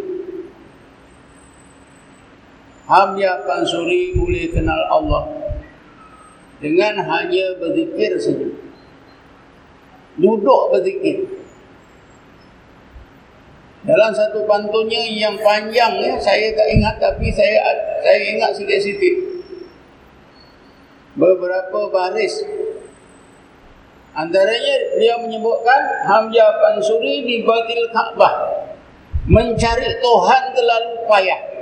[2.87, 5.23] Hamya Pansuri boleh kenal Allah
[6.63, 8.47] dengan hanya berzikir saja.
[10.15, 11.42] Duduk berzikir.
[13.83, 17.59] Dalam satu pantunnya yang panjang ya, saya tak ingat tapi saya
[17.99, 19.15] saya ingat sikit-sikit.
[21.19, 22.41] Beberapa baris.
[24.13, 28.33] Antaranya dia menyebutkan Hamzah Pansuri di Baitul Kaabah
[29.25, 31.53] mencari Tuhan terlalu payah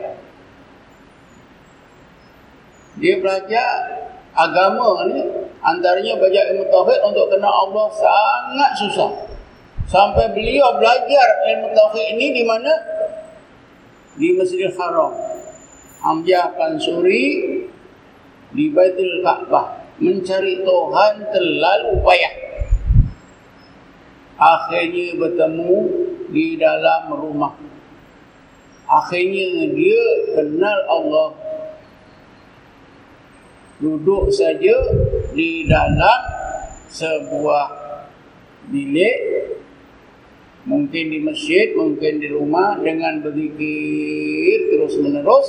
[3.02, 3.68] dia belajar
[4.36, 5.26] agama ni
[5.64, 9.12] antaranya belajar ilmu tauhid untuk kenal Allah sangat susah.
[9.92, 12.72] Sampai beliau belajar ilmu tauhid ini di mana?
[14.16, 15.12] Di Masjidil Haram.
[16.00, 17.60] Hamzah Pansuri
[18.56, 22.34] di Baitul Ka'bah mencari Tuhan terlalu payah.
[24.40, 25.80] Akhirnya bertemu
[26.32, 27.54] di dalam rumah.
[28.88, 30.04] Akhirnya dia
[30.40, 31.30] kenal Allah
[33.84, 34.88] duduk saja
[35.36, 36.20] di dalam
[36.88, 37.68] sebuah
[38.72, 39.18] bilik
[40.66, 45.48] mungkin di masjid, mungkin di rumah dengan berzikir terus menerus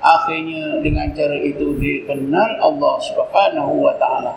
[0.00, 4.34] akhirnya dengan cara itu dikenal Allah Subhanahu wa taala.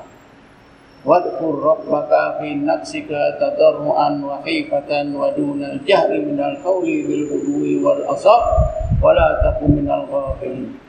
[1.03, 8.07] Wadkur rabbaka fi nafsika tadarruan wa khifatan wa duna al-jahri min al-qawli bil ghudwi wal
[8.15, 8.71] asab
[9.03, 10.84] wa la takun min al-ghafilin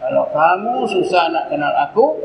[0.00, 2.16] kalau kamu susah nak kenal aku,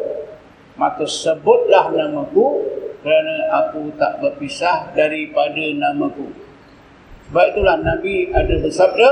[0.79, 2.63] maka sebutlah namaku
[3.05, 6.25] kerana aku tak berpisah daripada namaku.
[7.29, 9.09] Sebab itulah Nabi ada bersabda,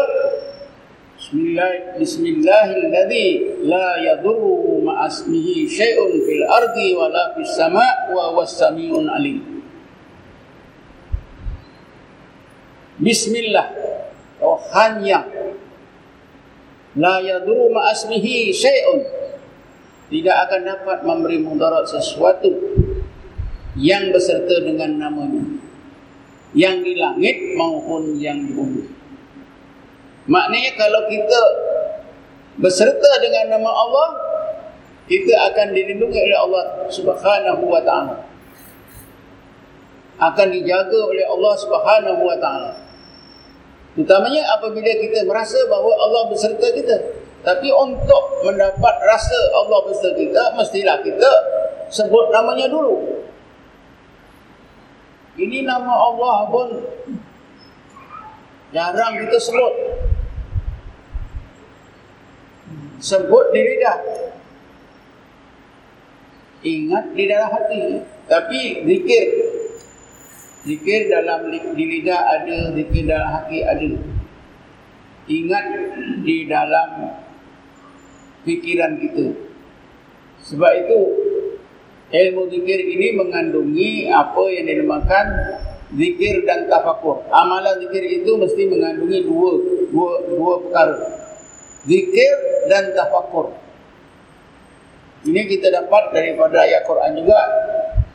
[1.13, 9.61] Bismillah, Bismillahilladzi la yadurru ma'asmihi syai'un fil ardi wa la fis sama' wa wassami'un alim.
[12.97, 13.77] Bismillah,
[14.41, 15.29] Tuhan yang
[16.97, 19.05] la yaduru ma asmihi syai'un
[20.09, 22.53] tidak akan dapat memberi mudarat sesuatu
[23.77, 25.43] yang beserta dengan namanya
[26.53, 28.83] yang di langit maupun yang di bumi
[30.29, 31.41] maknanya kalau kita
[32.57, 34.09] beserta dengan nama Allah
[35.03, 38.23] kita akan dilindungi oleh Allah Subhanahu wa taala.
[40.15, 42.71] Akan dijaga oleh Allah Subhanahu wa taala.
[43.99, 46.97] Utamanya apabila kita merasa bahawa Allah beserta kita.
[47.43, 51.31] Tapi untuk mendapat rasa Allah beserta kita, mestilah kita
[51.91, 53.12] sebut namanya dulu.
[55.33, 56.69] Ini nama Allah pun
[58.69, 59.73] jarang kita sebut.
[63.01, 63.99] Sebut di lidah.
[66.63, 67.81] Ingat di dalam hati.
[68.29, 69.25] Tapi zikir.
[70.63, 73.91] Zikir dalam di lidah ada, zikir dalam hati ada.
[75.27, 75.65] Ingat
[76.23, 76.89] di dalam
[78.47, 79.27] fikiran kita.
[80.43, 80.99] Sebab itu
[82.13, 85.25] ilmu zikir ini mengandungi apa yang dinamakan
[85.97, 87.25] zikir dan tafakur.
[87.33, 89.51] Amalan zikir itu mesti mengandungi dua
[89.89, 90.97] dua dua perkara.
[91.89, 92.33] Zikir
[92.69, 93.57] dan tafakur.
[95.23, 97.39] Ini kita dapat daripada ayat Quran juga.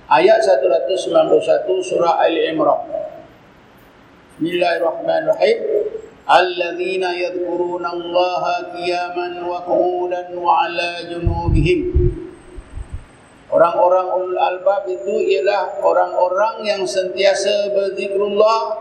[0.09, 2.81] Ayat 191 surah Ali Imran.
[4.37, 5.59] Bismillahirrahmanirrahim.
[6.29, 6.77] Allah
[8.77, 11.81] qiyaman wa qu'udan wa 'ala junubihim.
[13.49, 18.77] Orang-orang ulul albab itu ialah orang-orang yang sentiasa berzikrullah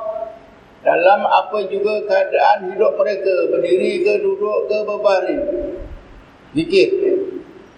[0.84, 5.44] dalam apa juga keadaan hidup mereka, berdiri ke duduk ke berbaring.
[6.52, 6.90] Zikir.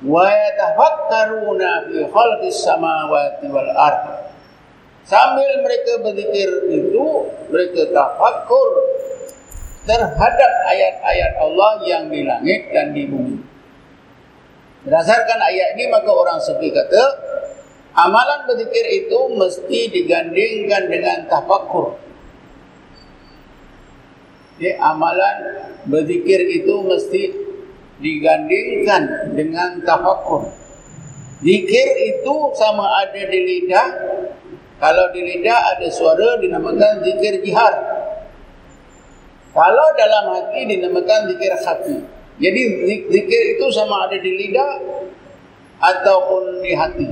[0.01, 4.33] Wa yatafakkaruna fi khalqis samawati wal ard.
[5.05, 7.05] Sambil mereka berzikir itu
[7.53, 8.69] mereka tafakkur
[9.85, 13.48] terhadap ayat-ayat Allah yang di langit dan di bumi
[14.87, 17.03] berdasarkan ayat ini maka orang sufi kata
[17.95, 21.99] amalan berzikir itu mesti digandingkan dengan tafakkur
[24.59, 25.35] jadi amalan
[25.87, 27.31] berzikir itu mesti
[28.03, 30.51] digandingkan dengan tafakur.
[31.39, 33.87] Zikir itu sama ada di lidah.
[34.79, 37.71] Kalau di lidah ada suara dinamakan zikir jihar.
[39.55, 41.97] Kalau dalam hati dinamakan zikir hati.
[42.39, 42.61] Jadi
[43.11, 44.79] zikir itu sama ada di lidah
[45.79, 47.07] ataupun di hati.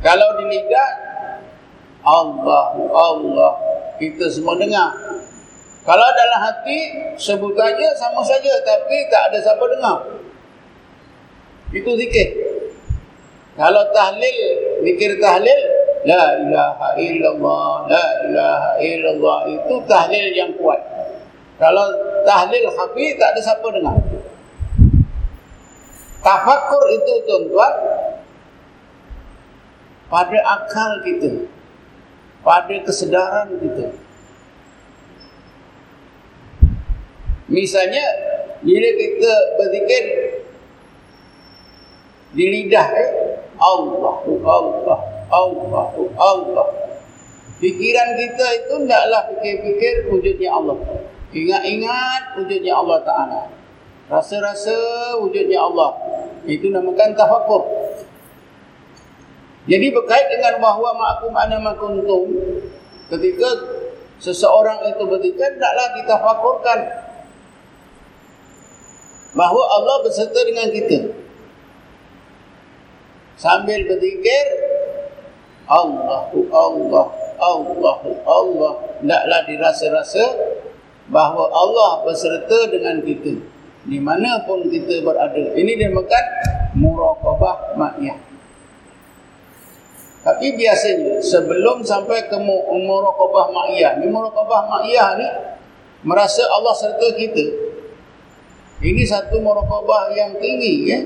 [0.00, 0.90] Kalau di lidah
[2.02, 3.52] Allah Allah
[4.00, 4.96] kita semua dengar.
[5.82, 6.78] Kalau dalam hati
[7.20, 9.98] sebut aja sama saja tapi tak ada siapa dengar.
[11.72, 12.28] Itu zikir.
[13.52, 14.36] Kalau tahlil,
[14.80, 15.60] zikir tahlil,
[16.02, 20.80] La ilaha illallah, La ilaha illallah, itu tahlil yang kuat.
[21.60, 21.84] Kalau
[22.24, 23.96] tahlil hafi, tak ada siapa dengar.
[26.22, 27.74] Tafakur itu tuan-tuan,
[30.06, 31.50] pada akal kita,
[32.46, 33.90] pada kesedaran kita.
[37.50, 38.06] Misalnya,
[38.62, 40.04] bila kita berzikir,
[42.32, 43.10] di lidah eh
[43.60, 46.68] Allah Allah Allah Allah.
[47.60, 50.78] Fikiran kita itu tidaklah fikir-fikir wujudnya Allah.
[51.34, 53.61] Ingat-ingat wujudnya Allah Ta'ala
[54.12, 54.76] rasa-rasa
[55.24, 55.96] wujudnya Allah.
[56.44, 57.82] Itu namakan tafakur
[59.62, 62.34] jadi berkait dengan bahawa ma'akum ana makuntum
[63.14, 63.50] ketika
[64.18, 66.78] seseorang itu berzikir tidaklah ditafakurkan
[69.38, 71.14] bahawa Allah berserta dengan kita.
[73.38, 74.44] Sambil berzikir
[75.70, 77.06] Allah Allah
[77.38, 77.96] Allah
[78.26, 78.72] Allah.
[78.98, 80.24] Tidaklah dirasa-rasa
[81.06, 83.51] bahawa Allah berserta dengan kita
[83.82, 85.58] di mana pun kita berada.
[85.58, 86.24] Ini dinamakan
[86.78, 88.18] muraqabah ma'iyah.
[90.22, 93.98] Tapi biasanya sebelum sampai ke muraqabah ma'iyah.
[93.98, 95.28] Ni muraqabah ma'iyah ni
[96.06, 97.46] merasa Allah serta kita.
[98.82, 101.00] Ini satu muraqabah yang tinggi ya.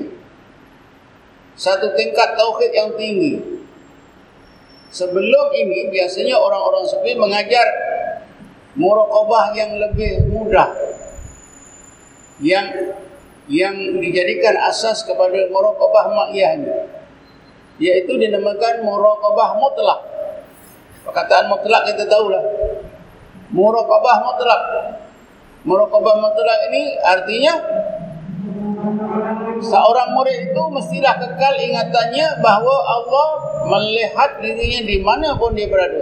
[1.57, 3.41] Satu tingkat tauhid yang tinggi.
[4.93, 7.65] Sebelum ini biasanya orang-orang sufi mengajar
[8.77, 10.96] muraqabah yang lebih mudah.
[12.37, 12.93] Yang
[13.47, 16.71] yang dijadikan asas kepada muraqabah ma'iyah ini
[17.77, 19.99] yaitu dinamakan muraqabah mutlak.
[21.05, 22.43] Perkataan mutlak kita tahulah.
[23.53, 24.61] Muraqabah mutlak.
[25.63, 27.53] Muraqabah mutlak ini artinya
[29.61, 33.27] seorang murid itu mestilah kekal ingatannya bahawa Allah
[33.67, 36.01] melihat dirinya di mana pun dia berada.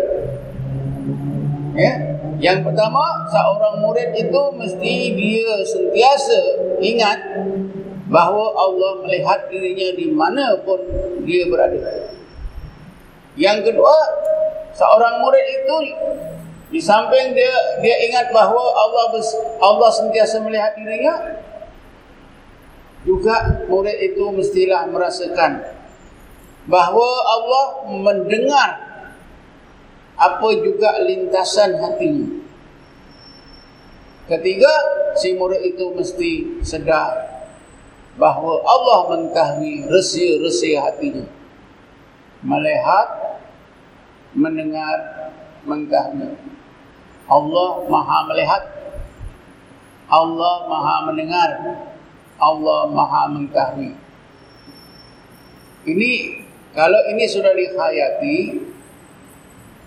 [1.75, 2.14] Ya.
[2.45, 6.41] Yang pertama, seorang murid itu mesti dia sentiasa
[6.77, 7.17] ingat
[8.05, 10.77] bahawa Allah melihat dirinya di mana pun
[11.25, 12.05] dia berada.
[13.33, 13.97] Yang kedua,
[14.77, 15.75] seorang murid itu
[16.69, 19.17] di samping dia dia ingat bahawa Allah
[19.65, 21.41] Allah sentiasa melihat dirinya,
[23.09, 25.65] juga murid itu mestilah merasakan
[26.69, 28.84] bahawa Allah mendengar
[30.15, 32.27] apa juga lintasan hatinya.
[34.25, 34.73] Ketiga,
[35.19, 36.31] si murid itu mesti
[36.65, 37.13] sedar
[38.17, 41.27] bahawa Allah mengetahui resi-resi hatinya.
[42.41, 43.37] Melihat,
[44.33, 45.29] mendengar,
[45.67, 46.33] mengetahui.
[47.25, 48.63] Allah maha melihat,
[50.09, 51.49] Allah maha mendengar,
[52.37, 53.93] Allah maha mengetahui.
[55.85, 56.11] Ini
[56.73, 58.37] kalau ini sudah dihayati,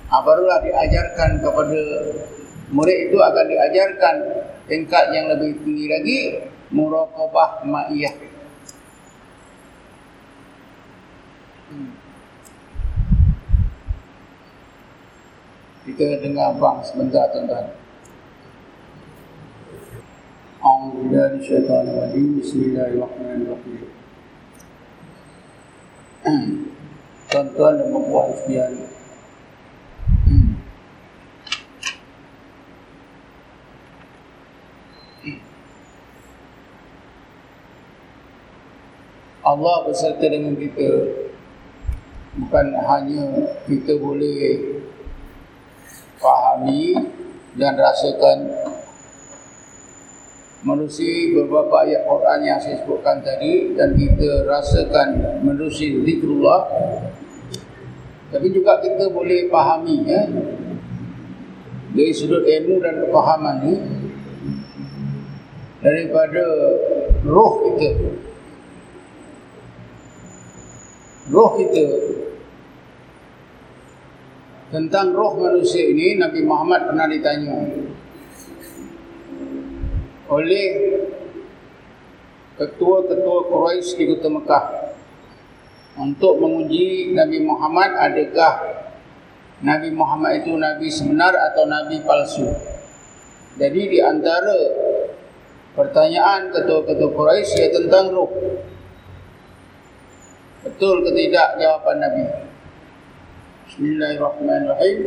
[0.09, 1.81] Ah, barulah diajarkan kepada
[2.73, 4.17] murid itu akan diajarkan
[4.65, 6.21] tingkat yang lebih tinggi lagi
[6.73, 8.17] muraqabah ma'iyah.
[11.69, 11.93] Hmm.
[15.85, 17.69] Kita dengar bang sebentar tuan-tuan.
[20.65, 21.85] A'udhu Billahi Shaitan
[22.17, 23.93] Bismillahirrahmanirrahim.
[27.29, 28.88] Tuan-tuan dan puan sekalian
[39.49, 40.91] Allah beserta dengan kita.
[42.39, 43.25] Bukan hanya
[43.65, 44.79] kita boleh
[46.21, 46.95] fahami
[47.57, 48.53] dan rasakan
[50.63, 56.69] menerusi beberapa ayat Quran yang saya sebutkan tadi dan kita rasakan menerusi zikrullah.
[58.29, 60.23] Tapi juga kita boleh fahami ya
[61.97, 63.75] dari sudut ilmu dan kepahaman ni
[65.81, 66.45] daripada
[67.25, 68.28] roh kita
[71.29, 71.85] roh kita
[74.69, 77.57] tentang roh manusia ini Nabi Muhammad pernah ditanya
[80.29, 80.69] oleh
[82.61, 84.65] ketua-ketua Quraisy di kota Mekah
[85.97, 88.55] untuk menguji Nabi Muhammad adakah
[89.59, 92.47] Nabi Muhammad itu Nabi sebenar atau Nabi palsu.
[93.59, 94.55] Jadi di antara
[95.75, 98.31] pertanyaan ketua-ketua Quraisy ia tentang roh.
[100.69, 102.25] Betul ke tidak jawapan Nabi?
[103.73, 104.99] Bismillahirrahmanirrahim.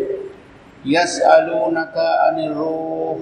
[0.81, 3.21] Yas'alunaka 'anil ruh.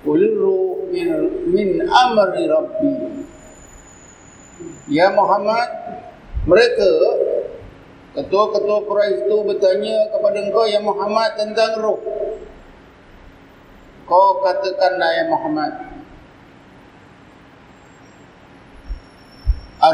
[0.00, 1.08] Qul ruh min,
[1.52, 2.96] min amri rabbi.
[4.88, 5.68] Ya Muhammad,
[6.48, 6.92] mereka
[8.16, 12.00] ketua-ketua Quraisy itu bertanya kepada engkau ya Muhammad tentang roh.
[14.08, 15.95] Kau katakanlah ya Muhammad,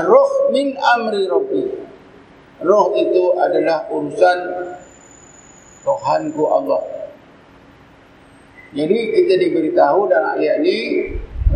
[0.03, 1.63] Ar-Ruh min amri Rabbi.
[2.63, 4.39] Roh itu adalah urusan
[5.83, 6.83] Tuhanku Allah.
[8.75, 10.79] Jadi kita diberitahu dalam ayat ini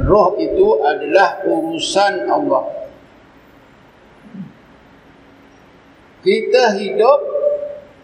[0.03, 2.65] roh itu adalah urusan Allah.
[6.23, 7.21] Kita hidup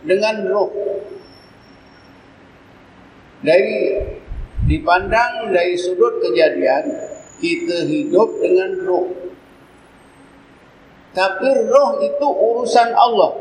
[0.07, 0.71] dengan roh.
[3.43, 3.99] Dari
[4.71, 6.87] dipandang dari sudut kejadian,
[7.43, 9.22] kita hidup dengan roh.
[11.13, 13.37] Tapi roh itu urusan Allah.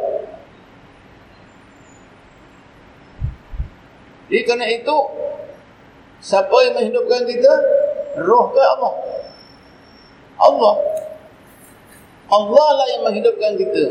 [4.28, 4.98] Jadi kerana itu,
[6.24, 7.54] siapa yang menghidupkan kita?
[8.24, 8.94] Roh ke Allah?
[10.40, 10.76] Allah.
[12.32, 13.84] Allah lah yang menghidupkan kita.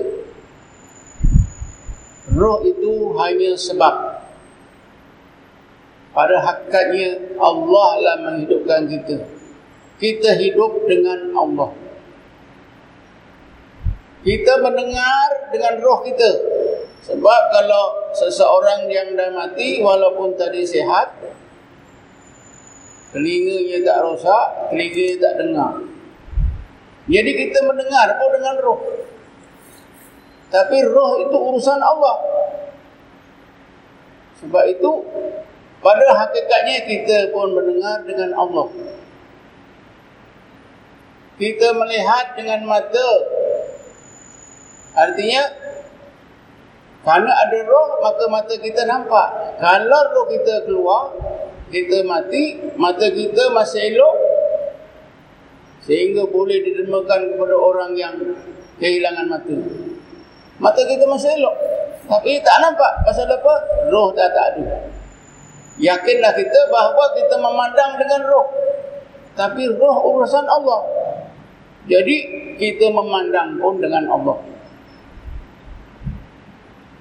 [2.36, 4.24] Roh itu hanya sebab.
[6.16, 9.24] Pada hakikatnya, Allah lah menghidupkan kita.
[10.00, 11.79] Kita hidup dengan Allah.
[14.20, 16.30] Kita mendengar dengan roh kita.
[17.00, 21.16] Sebab kalau seseorang yang dah mati walaupun tadi sihat,
[23.16, 25.72] telinganya tak rosak, telinganya tak dengar.
[27.08, 28.80] Jadi kita mendengar pun dengan roh.
[30.52, 32.16] Tapi roh itu urusan Allah.
[34.44, 34.90] Sebab itu
[35.80, 38.68] pada hakikatnya kita pun mendengar dengan Allah.
[41.40, 43.08] Kita melihat dengan mata
[45.10, 45.42] Artinya
[47.02, 49.58] Kerana ada roh Maka mata kita nampak.
[49.58, 51.10] Kalau roh kita keluar
[51.66, 54.16] Kita mati Mata kita masih elok
[55.82, 58.14] Sehingga boleh didermakan kepada orang yang
[58.80, 59.56] Kehilangan mata.
[60.56, 61.56] Mata kita masih elok.
[62.08, 63.04] Tapi tak nampak.
[63.04, 63.54] Pasal apa?
[63.92, 64.88] Roh dah tak ada
[65.80, 68.48] Yakinlah kita bahawa kita memandang dengan roh.
[69.36, 70.80] Tapi roh urusan Allah.
[71.88, 72.16] Jadi
[72.60, 74.36] kita memandang pun dengan Allah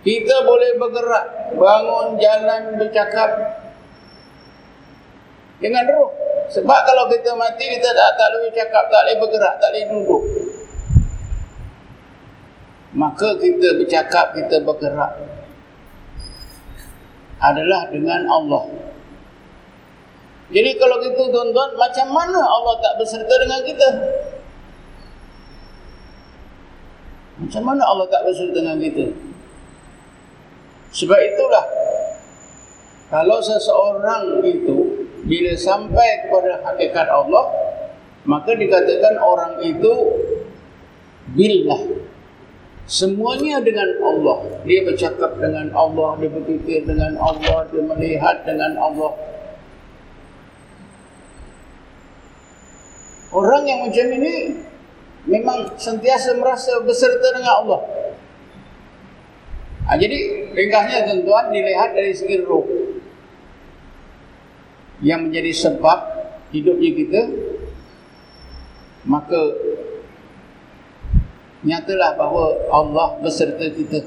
[0.09, 3.29] kita boleh bergerak, bangun, jalan, bercakap
[5.61, 6.09] dengan roh.
[6.49, 10.23] Sebab kalau kita mati kita tak, tak boleh cakap, tak boleh bergerak, tak boleh duduk.
[12.97, 15.13] Maka kita bercakap, kita bergerak
[17.37, 18.65] adalah dengan Allah.
[20.49, 23.89] Jadi kalau kita tuan-tuan, macam mana Allah tak berserta dengan kita?
[27.45, 29.28] Macam mana Allah tak berserta dengan kita?
[30.89, 31.65] Sebab itulah,
[33.09, 37.45] kalau seseorang itu bila sampai kepada hakikat Allah,
[38.25, 39.93] maka dikatakan orang itu
[41.33, 41.81] billah.
[42.89, 44.49] Semuanya dengan Allah.
[44.65, 49.13] Dia bercakap dengan Allah, dia berfikir dengan Allah, dia melihat dengan Allah.
[53.29, 54.57] Orang yang macam ini
[55.29, 57.81] memang sentiasa merasa berserta dengan Allah.
[59.89, 62.61] Ha, jadi ringkasnya tuan-tuan dilihat dari segi roh
[65.01, 65.97] yang menjadi sebab
[66.53, 67.21] hidupnya kita
[69.09, 69.41] maka
[71.65, 74.05] nyatalah bahawa Allah berserta kita.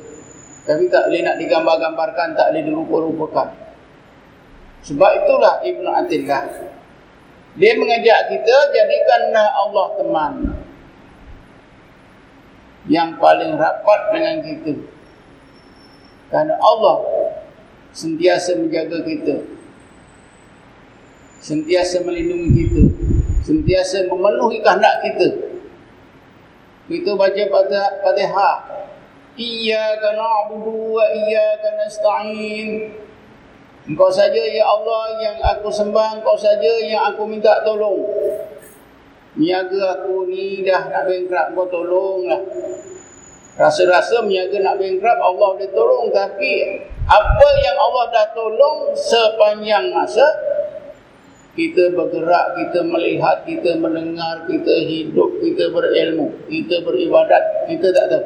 [0.62, 3.48] Tapi tak boleh nak digambar-gambarkan tak boleh dirupa-rupakan.
[4.86, 6.42] Sebab itulah Ibn Atillah
[7.58, 10.32] dia mengajak kita jadikanlah Allah teman
[12.86, 14.91] yang paling rapat dengan kita.
[16.32, 17.04] Karena Allah
[17.92, 19.44] sentiasa menjaga kita.
[21.44, 22.84] Sentiasa melindungi kita.
[23.44, 25.28] Sentiasa memenuhi kehendak kita.
[26.88, 28.56] Kita baca pada Fatihah.
[29.36, 32.96] Iyyaka na'budu wa iyyaka nasta'in.
[33.82, 38.06] Engkau saja ya Allah yang aku sembah, engkau saja yang aku minta tolong.
[39.34, 42.40] Niaga aku ni dah nak bankrupt, kau tolonglah.
[43.52, 46.08] Rasa-rasa niaga nak bankrupt, Allah boleh tolong.
[46.08, 46.52] Tapi
[47.04, 50.24] apa yang Allah dah tolong sepanjang masa,
[51.52, 58.24] kita bergerak, kita melihat, kita mendengar, kita hidup, kita berilmu, kita beribadat, kita tak tahu.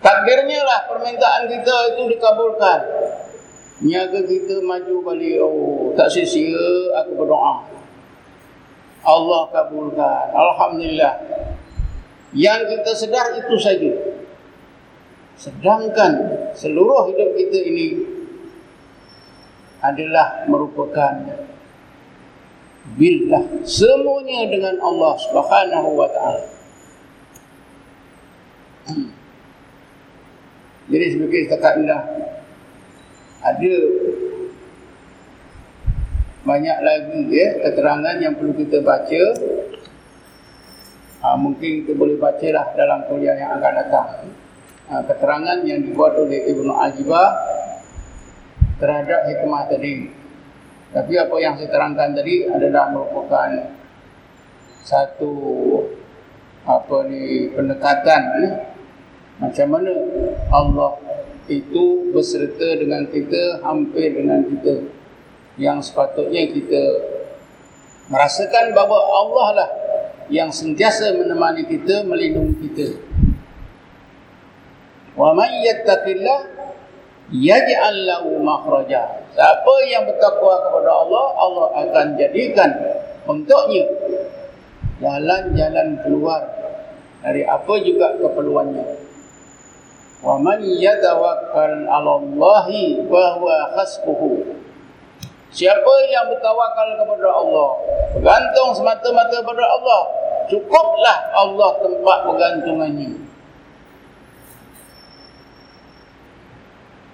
[0.00, 2.80] Takdirnya lah permintaan kita itu dikabulkan.
[3.84, 5.36] Niaga kita maju balik.
[5.44, 7.66] Oh, tak sia-sia aku berdoa.
[9.04, 10.32] Allah kabulkan.
[10.32, 11.14] Alhamdulillah.
[12.34, 13.92] Yang kita sedar itu saja.
[15.36, 16.12] Sedangkan
[16.56, 17.86] seluruh hidup kita ini
[19.84, 21.12] adalah merupakan
[22.96, 26.44] billah semuanya dengan Allah Subhanahu wa taala.
[30.86, 32.02] Jadi sebagai setakat inilah
[33.42, 33.74] ada
[36.46, 39.22] banyak lagi ya keterangan yang perlu kita baca.
[41.26, 44.30] Ha, mungkin kita boleh baca lah dalam kuliah yang akan datang.
[44.86, 47.34] Ha, keterangan yang dibuat oleh Ibnu Ajibah
[48.78, 50.06] terhadap hikmah tadi.
[50.94, 53.74] Tapi apa yang saya terangkan tadi adalah merupakan
[54.86, 55.34] satu
[56.62, 58.48] apa ni pendekatan ni
[59.42, 59.94] macam mana
[60.54, 60.94] Allah
[61.50, 64.86] itu berserta dengan kita hampir dengan kita
[65.58, 66.82] yang sepatutnya kita
[68.14, 69.70] merasakan bahawa Allah lah
[70.32, 72.88] yang sentiasa menemani kita melindungi kita.
[75.16, 76.40] Wa man yattaqillah
[77.32, 79.22] yaj'al lahu makhraja.
[79.32, 82.70] Siapa yang bertakwa kepada Allah Allah akan jadikan
[83.28, 83.84] untuknya
[85.00, 86.42] jalan-jalan keluar
[87.20, 88.86] dari apa juga keperluannya.
[90.24, 92.66] Wa man yatawakkal 'ala Allah
[93.06, 94.30] fa huwa hasbuhu.
[95.55, 97.69] Siapa yang bertawakal kepada Allah,
[98.15, 100.01] bergantung semata-mata kepada Allah,
[100.47, 103.11] cukuplah Allah tempat bergantungannya.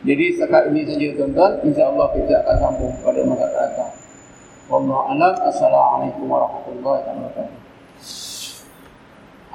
[0.05, 3.91] Jadi setakat ini saja tuan-tuan, insya-Allah kita akan sambung pada masa datang.
[4.69, 5.33] Wallahu a'lam.
[5.41, 7.65] Assalamualaikum warahmatullahi wabarakatuh.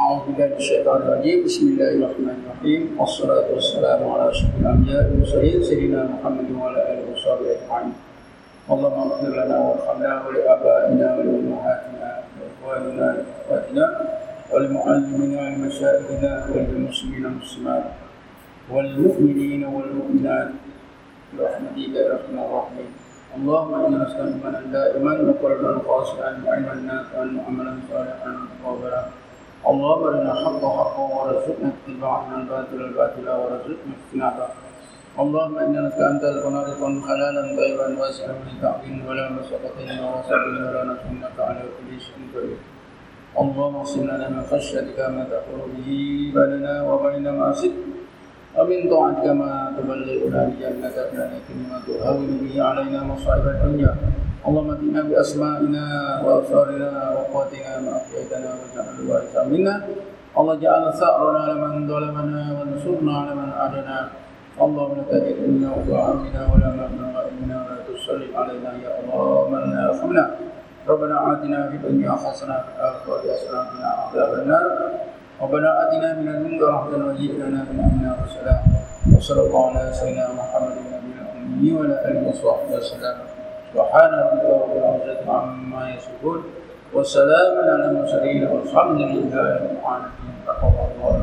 [0.03, 5.62] أعوذ بالله من الشيطان الرجيم بسم الله الرحمن الرحيم والصلاة والسلام على أشرف الأنبياء والمرسلين
[5.62, 8.05] سيدنا محمد وعلى آله وصحبه أجمعين
[8.68, 13.86] اللهم اغفر لنا وارحمنا ولآبائنا ولأمهاتنا وإخواننا وأخواتنا
[14.51, 17.84] ولمعلمنا ولمشايخنا وللمسلمين والمسلمات
[18.72, 20.49] والمؤمنين والمؤمنات
[21.38, 22.91] برحمتك يا أرحم الراحمين.
[23.38, 28.32] اللهم إنا نسألك إيمانا دائما وقلبا خاشعا وعلما نافعا وعملا صالحا
[28.63, 29.03] وغفرا
[29.70, 34.66] اللهم ارنا الحق حقا وارزقنا اتباعه الباطل الباطل وارزقنا اجتنابه.
[35.22, 40.57] اللهم انا نسالك ان ترزقنا رزقا حلالا طيبا واسعا من تعظيم ولا مسقطين ولا سبيل
[40.64, 42.61] ولا نسالك على كل شيء قدير
[43.40, 45.88] اللهم اغفر لنا من خشيتك ما تحول به
[46.36, 47.93] بيننا وبين معصيتك
[48.57, 51.09] ومن طاعتك ما تبلغنا بجنتك
[51.57, 53.93] من ما تهون به علينا مصائب الدنيا
[54.49, 55.84] اللهم اتنا باسمائنا
[56.24, 59.74] وابصارنا وقواتنا ما احييتنا واجعل الوارث منا
[60.38, 63.99] الله جعل ثارنا لمن ظلمنا وانصرنا على من عادنا
[64.58, 65.70] اللهم لا تجد منا
[66.49, 70.26] ولا مبلغ علمنا ولا تسلط علينا يا الله من ارحمنا
[70.89, 74.66] ربنا آتنا في الدنيا حسنة وفي الآخرة حسنة وقنا عذاب النار.
[75.41, 78.55] ربنا آتنا من لدنك رحمة وهيئ لنا من أمرنا رشدا.
[79.18, 83.18] وصلى الله على سيدنا محمد النبي الأمي وعلى آله وصحبه وسلم.
[83.74, 86.39] سبحان ربك رب العزة عما يصفون.
[86.93, 90.36] وسلام على المرسلين والحمد لله رب العالمين.
[90.47, 91.14] تقبل الله